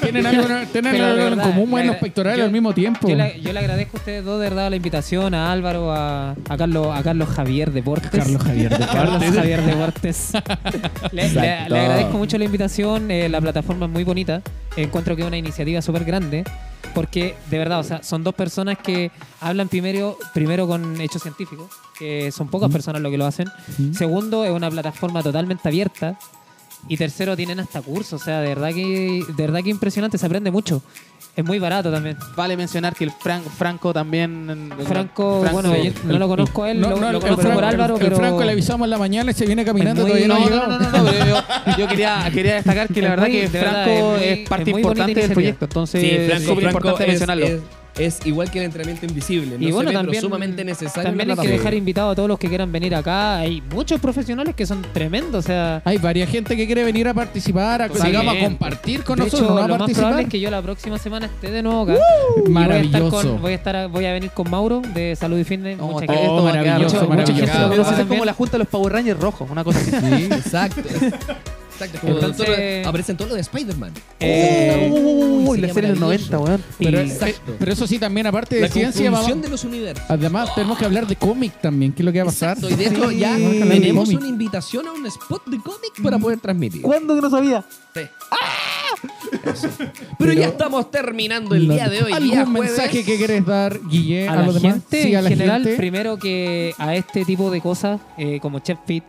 [0.00, 3.08] Tienen algo, tienen algo en común, bueno, le los agra- pectorales yo- al mismo tiempo.
[3.08, 6.30] Yo le, yo le agradezco a ustedes dos de verdad la invitación, a Álvaro, a,
[6.48, 8.10] a Carlos, a Carlos Javier Deportes.
[8.10, 10.32] Carlos Javier de Carlos Javier Deportes.
[11.12, 14.42] le, le- le agradezco mucho la invitación, eh, la plataforma es muy bonita.
[14.76, 16.44] Encuentro que es una iniciativa súper grande.
[16.94, 19.10] Porque, de verdad, o sea, son dos personas que
[19.40, 21.68] hablan primero, primero con hechos científicos,
[21.98, 23.48] que son pocas personas lo que lo hacen.
[23.92, 26.16] Segundo, es una plataforma totalmente abierta.
[26.88, 28.20] Y tercero, tienen hasta cursos.
[28.20, 30.82] O sea, de verdad que, de verdad que impresionante, se aprende mucho.
[31.36, 32.16] Es muy barato también.
[32.36, 34.70] Vale mencionar que el Fran- Franco también.
[34.86, 37.64] Franco, bueno, yo no lo conozco a él, No, lo, no, lo conozco Franco, por
[37.64, 38.16] Álvaro, el pero...
[38.16, 40.44] Franco le avisamos en la mañana y se viene caminando, Es muy- todavía no, No,
[40.46, 40.78] ha no, llegado.
[40.78, 43.48] no, no, no, pero yo, yo quería, quería destacar que la Es verdad muy- que
[43.48, 45.34] de verdad, Franco es muy- es parte es muy bonita importante del iniciativa.
[45.34, 47.46] proyecto, entonces Sí, es Franco, súper Franco importante es, mencionarlo.
[47.46, 47.60] es-
[47.98, 49.56] es igual que el entrenamiento invisible.
[49.58, 51.02] No y bueno, se ve, también, pero sumamente necesario.
[51.10, 53.36] también hay que dejar invitados a todos los que quieran venir acá.
[53.38, 55.82] Hay muchos profesionales que son tremendos, o sea...
[55.84, 59.48] Hay varias gente que quiere venir a participar, a, digamos, a compartir con de nosotros,
[59.48, 60.02] hecho, no a lo más participar.
[60.04, 61.94] probable es que yo la próxima semana esté de nuevo acá.
[61.94, 62.02] Y voy
[62.36, 63.10] a estar Maravilloso.
[63.10, 65.78] con- voy a estar, voy a venir con Mauro de Salud y Fitness.
[65.78, 66.08] Muchas.
[66.08, 67.52] Oh, a maravilloso, mucha- maravilloso.
[67.52, 69.90] gente lo como la junta de los Power Rangers rojos, una cosa así.
[69.90, 70.82] Sí, exacto.
[71.74, 71.98] Exacto.
[72.00, 73.92] Como Entonces- todo lo- aparecen todo lo de Spider-Man.
[74.20, 76.32] Eh, Uy, la serie del maravilloso.
[76.32, 76.62] 90, weón.
[76.78, 77.56] Pero, Exacto.
[77.58, 80.04] pero eso sí, también aparte de La ciencia, de los universos.
[80.08, 82.56] además tenemos que hablar de cómic también, ¿qué es lo que va a pasar?
[82.56, 85.46] Exacto, y de hecho ya vamos a hablar de tenemos una invitación a un spot
[85.46, 86.82] de cómic para poder transmitir.
[86.82, 87.64] ¿Cuándo que no sabía?
[87.94, 88.00] Sí.
[90.18, 92.12] Pero, ya estamos terminando el día de hoy.
[92.12, 92.70] ¿Algún día jueves.
[92.70, 94.72] mensaje que quieres dar, Guille, a, a, la los demás?
[94.80, 95.76] gente Sí, a en la general, gente.
[95.76, 99.04] primero que a este tipo de cosas, eh, como Chef Fit,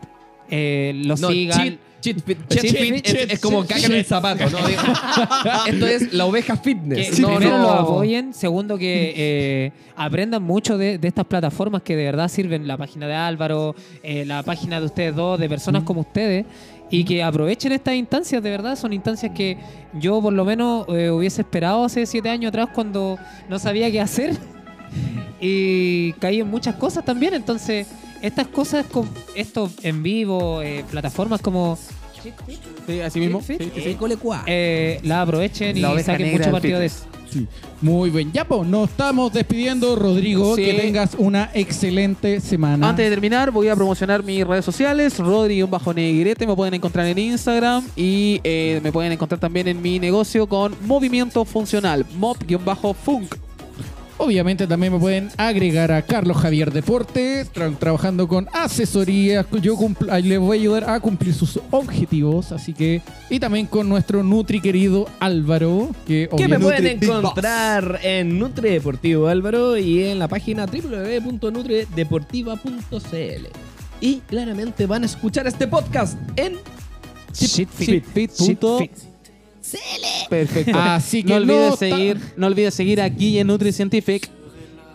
[0.50, 1.58] eh, los No, sigan.
[1.60, 1.80] cheat,
[2.14, 4.68] cheat fit, Cheat cheat fit, fit es, como caca en el zapato, ¿no?
[4.68, 4.82] Digo,
[5.68, 7.10] Esto es la oveja Que fitness.
[7.16, 7.64] primero No, no.
[7.64, 12.68] lo apoyen, segundo que eh, aprendan mucho de, de estas plataformas que de verdad sirven,
[12.68, 16.46] la página de Álvaro, eh, la página de ustedes dos, de personas como ustedes,
[16.90, 19.58] y que aprovechen estas instancias, de verdad, son instancias que
[19.94, 23.18] yo por lo menos eh, hubiese esperado hace siete años atrás cuando
[23.50, 24.38] no sabía qué hacer
[25.40, 27.88] y caí en muchas cosas también, entonces
[28.22, 31.78] estas cosas, con esto en vivo, eh, plataformas como...
[32.88, 33.40] Sí, así mismo.
[33.42, 33.72] Sí, sí.
[33.76, 33.98] Sí, sí.
[34.48, 37.06] eh, la aprovechen y La oveja saquen mucho partido de eso.
[37.30, 37.48] Sí.
[37.82, 38.32] Muy bien.
[38.32, 40.56] Ya, pues, nos estamos despidiendo, Rodrigo.
[40.56, 40.66] Sí.
[40.66, 42.90] Que tengas una excelente semana.
[42.90, 45.20] Antes de terminar, voy a promocionar mis redes sociales.
[45.20, 50.48] Rodri-Negrete, me pueden encontrar en Instagram y eh, me pueden encontrar también en mi negocio
[50.48, 53.45] con Movimiento Funcional, Mob-Funk.
[54.18, 59.46] Obviamente también me pueden agregar a Carlos Javier Deportes, tra- trabajando con asesoría.
[59.62, 59.78] Yo
[60.24, 62.54] les voy a ayudar a cumplir sus objetivos.
[62.54, 63.02] Así que.
[63.30, 65.90] Y también con nuestro Nutri querido Álvaro.
[66.08, 73.48] Que, Que me pueden encontrar en Nutri Deportivo Álvaro y en la página www.nutrideportiva.cl.
[74.02, 76.54] Y claramente van a escuchar este podcast en
[77.34, 78.06] Shitfit.
[78.30, 79.15] Shitfit.
[80.30, 80.78] Perfecto.
[80.78, 84.30] Así que no olvides no seguir, no olvides seguir a Guille Nutri Scientific.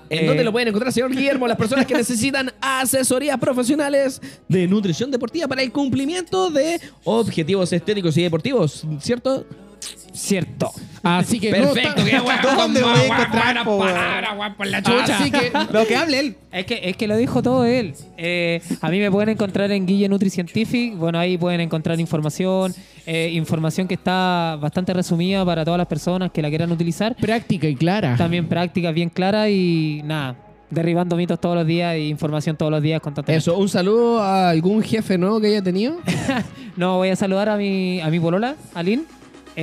[0.09, 1.47] ¿En Eh, dónde lo pueden encontrar, señor Guillermo?
[1.47, 8.17] Las personas que necesitan asesorías profesionales de nutrición deportiva para el cumplimiento de objetivos estéticos
[8.17, 9.47] y deportivos, ¿cierto?
[10.13, 10.71] Cierto.
[11.03, 12.49] Así que no Perfecto, ta- qué guapo.
[12.55, 15.19] ¿Dónde voy a encontrar, palabra, por la chucha.
[15.19, 16.37] Así que Lo que hable él.
[16.53, 17.95] Es que, es que lo dijo todo él.
[18.19, 20.97] Eh, a mí me pueden encontrar en Guille Nutri Scientific.
[20.97, 22.75] Bueno, ahí pueden encontrar información,
[23.07, 27.17] eh, información que está bastante resumida para todas las personas que la quieran utilizar.
[27.17, 28.17] práctica y clara.
[28.17, 30.37] También prácticas bien claras y nada,
[30.71, 33.39] derribando mitos todos los días y información todos los días constantemente.
[33.39, 35.97] Eso, un saludo a algún jefe nuevo que haya tenido.
[36.77, 39.05] No, voy a saludar a mi, a mi polola, a Lynn,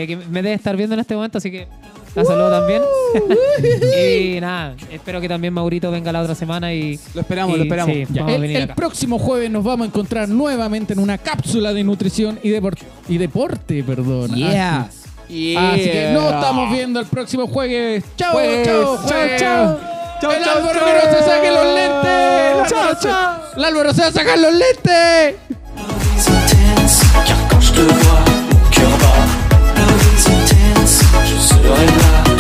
[0.02, 1.68] eh, que me debe estar viendo en este momento, así que
[2.16, 2.82] la saludo también.
[4.36, 7.00] y nada, espero que también Maurito venga la otra semana y...
[7.14, 7.96] Lo esperamos, y- lo esperamos.
[7.96, 8.76] sí, Ya, vamos a el, venir el acá.
[8.76, 12.78] próximo jueves nos vamos a encontrar nuevamente en una cápsula de nutrición y, depor-
[13.10, 14.34] y deporte, perdón.
[14.36, 14.82] Yeah.
[15.26, 18.04] Así, así que nos estamos viendo el próximo jueves.
[18.16, 19.42] Chao, Jueves, chao, jueves.
[19.42, 19.80] chao,
[20.22, 20.32] chao.
[20.32, 22.70] el Álvaro que no se saque los lentes.
[22.72, 23.38] Chao, chao.
[23.58, 25.36] El Álvaro se va a sacar los lentes.
[31.40, 32.37] 失败了。